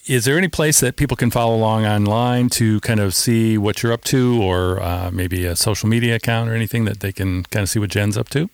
Is 0.06 0.24
there 0.24 0.36
any 0.36 0.48
place 0.48 0.80
that 0.80 0.96
people 0.96 1.16
can 1.16 1.30
follow 1.30 1.54
along 1.54 1.84
online 1.84 2.48
to 2.50 2.80
kind 2.80 2.98
of 2.98 3.14
see 3.14 3.56
what 3.56 3.82
you're 3.82 3.92
up 3.92 4.02
to, 4.04 4.42
or 4.42 4.82
uh, 4.82 5.10
maybe 5.12 5.44
a 5.44 5.54
social 5.54 5.88
media 5.88 6.16
account 6.16 6.48
or 6.48 6.54
anything 6.54 6.84
that 6.86 6.98
they 6.98 7.12
can 7.12 7.44
kind 7.44 7.62
of 7.62 7.68
see 7.68 7.78
what 7.78 7.90
Jen's 7.90 8.16
up 8.16 8.28
to? 8.30 8.48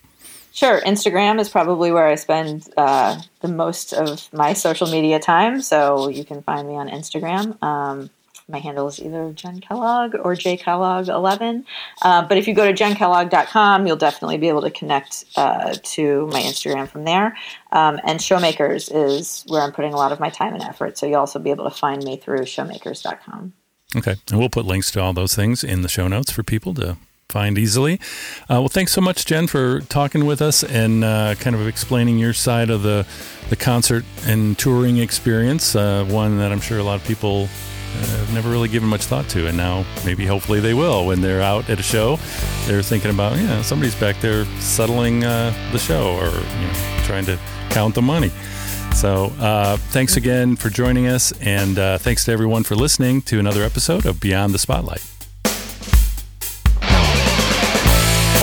Sure. 0.53 0.81
Instagram 0.81 1.39
is 1.39 1.49
probably 1.49 1.91
where 1.91 2.07
I 2.07 2.15
spend 2.15 2.67
uh, 2.77 3.19
the 3.41 3.47
most 3.47 3.93
of 3.93 4.31
my 4.33 4.53
social 4.53 4.87
media 4.87 5.19
time. 5.19 5.61
So 5.61 6.09
you 6.09 6.25
can 6.25 6.41
find 6.41 6.67
me 6.67 6.75
on 6.75 6.89
Instagram. 6.89 7.61
Um, 7.61 8.09
my 8.49 8.59
handle 8.59 8.87
is 8.87 8.99
either 8.99 9.31
Jen 9.33 9.59
Kellogg 9.59 10.15
or 10.15 10.35
J 10.35 10.55
Kellogg 10.55 11.09
11. 11.09 11.65
Uh, 12.01 12.25
but 12.27 12.37
if 12.37 12.47
you 12.47 12.53
go 12.53 12.71
to 12.71 12.73
jenkellogg.com, 12.73 13.85
you'll 13.85 13.97
definitely 13.97 14.37
be 14.37 14.47
able 14.47 14.61
to 14.61 14.71
connect 14.71 15.25
uh, 15.35 15.75
to 15.83 16.27
my 16.27 16.41
Instagram 16.41 16.87
from 16.87 17.03
there. 17.03 17.37
Um, 17.71 17.99
and 18.05 18.19
Showmakers 18.19 18.89
is 18.93 19.43
where 19.47 19.61
I'm 19.61 19.73
putting 19.73 19.93
a 19.93 19.97
lot 19.97 20.11
of 20.11 20.19
my 20.19 20.29
time 20.29 20.53
and 20.53 20.63
effort. 20.63 20.97
So 20.97 21.05
you'll 21.05 21.19
also 21.19 21.39
be 21.39 21.51
able 21.51 21.65
to 21.65 21.75
find 21.75 22.03
me 22.03 22.15
through 22.15 22.39
showmakers.com. 22.39 23.53
Okay. 23.95 24.15
And 24.29 24.39
we'll 24.39 24.49
put 24.49 24.65
links 24.65 24.91
to 24.91 25.01
all 25.01 25.13
those 25.13 25.35
things 25.35 25.63
in 25.63 25.81
the 25.81 25.89
show 25.89 26.07
notes 26.07 26.31
for 26.31 26.43
people 26.43 26.73
to 26.75 26.97
find 27.29 27.57
easily. 27.57 27.99
Uh, 28.43 28.59
well, 28.61 28.69
thanks 28.69 28.91
so 28.93 29.01
much, 29.01 29.25
Jen, 29.25 29.47
for 29.47 29.81
talking 29.81 30.25
with 30.25 30.41
us 30.41 30.63
and 30.63 31.03
uh, 31.03 31.35
kind 31.35 31.55
of 31.55 31.67
explaining 31.67 32.17
your 32.17 32.33
side 32.33 32.69
of 32.69 32.83
the 32.83 33.05
the 33.49 33.55
concert 33.55 34.03
and 34.25 34.57
touring 34.57 34.97
experience. 34.97 35.75
Uh, 35.75 36.05
one 36.05 36.37
that 36.37 36.51
I'm 36.51 36.59
sure 36.61 36.79
a 36.79 36.83
lot 36.83 36.99
of 36.99 37.07
people 37.07 37.43
uh, 37.43 38.05
have 38.05 38.33
never 38.33 38.49
really 38.49 38.69
given 38.69 38.89
much 38.89 39.05
thought 39.05 39.27
to, 39.29 39.47
and 39.47 39.57
now 39.57 39.85
maybe 40.05 40.25
hopefully 40.25 40.59
they 40.59 40.73
will 40.73 41.05
when 41.05 41.21
they're 41.21 41.41
out 41.41 41.69
at 41.69 41.79
a 41.79 41.83
show. 41.83 42.17
They're 42.65 42.81
thinking 42.81 43.11
about, 43.11 43.37
yeah, 43.37 43.61
somebody's 43.61 43.95
back 43.95 44.19
there 44.21 44.45
settling 44.59 45.23
uh, 45.23 45.53
the 45.71 45.79
show 45.79 46.15
or 46.15 46.27
you 46.27 46.67
know 46.67 46.99
trying 47.03 47.25
to 47.25 47.39
count 47.69 47.95
the 47.95 48.01
money. 48.01 48.31
So, 48.95 49.25
uh, 49.39 49.77
thanks 49.77 50.17
again 50.17 50.55
for 50.55 50.69
joining 50.69 51.07
us, 51.07 51.31
and 51.41 51.75
thanks 52.01 52.25
to 52.25 52.31
everyone 52.31 52.63
for 52.63 52.75
listening 52.75 53.21
to 53.23 53.37
another 53.37 53.63
episode 53.63 54.05
of 54.05 54.19
Beyond 54.19 54.53
the 54.53 54.59
Spotlight. 54.59 55.16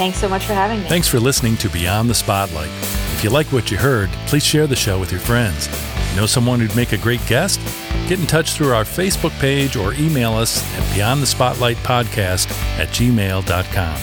Thanks 0.05 0.19
so 0.19 0.29
much 0.29 0.45
for 0.45 0.53
having 0.53 0.83
me. 0.83 0.87
Thanks 0.87 1.09
for 1.09 1.19
listening 1.19 1.57
to 1.57 1.71
Beyond 1.71 2.11
the 2.11 2.15
Spotlight. 2.15 2.69
If 3.15 3.25
you 3.25 3.31
like 3.31 3.47
what 3.47 3.71
you 3.71 3.79
heard, 3.79 4.11
please 4.27 4.45
share 4.45 4.67
the 4.67 4.77
show 4.77 5.01
with 5.01 5.11
your 5.11 5.19
friends. 5.23 5.67
Know 6.15 6.27
someone 6.27 6.61
who'd 6.61 6.77
make 6.77 6.93
a 6.93 6.99
great 6.99 7.25
guest? 7.27 7.59
Get 8.07 8.21
in 8.21 8.27
touch 8.27 8.53
through 8.53 8.75
our 8.75 8.85
Facebook 8.85 9.31
page 9.41 9.77
or 9.77 9.95
email 9.95 10.35
us 10.35 10.63
at 10.77 10.95
Beyond 10.95 11.23
the 11.23 11.27
Spotlight 11.27 11.79
Podcast 11.79 12.51
at 12.79 12.89
gmail.com. 12.89 13.97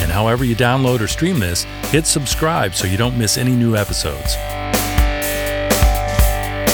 And 0.00 0.12
however 0.12 0.44
you 0.44 0.54
download 0.54 1.00
or 1.00 1.08
stream 1.08 1.40
this, 1.40 1.64
hit 1.90 2.06
subscribe 2.06 2.76
so 2.76 2.86
you 2.86 2.96
don't 2.96 3.18
miss 3.18 3.36
any 3.36 3.56
new 3.56 3.74
episodes. 3.74 4.36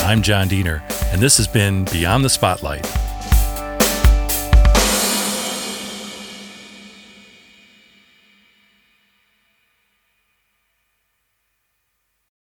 I'm 0.05 0.21
John 0.21 0.49
Diener, 0.49 0.85
and 1.07 1.23
this 1.23 1.39
has 1.39 1.49
been 1.49 1.87
Beyond 1.87 2.27
the 2.27 2.29
Spotlight. 2.29 2.87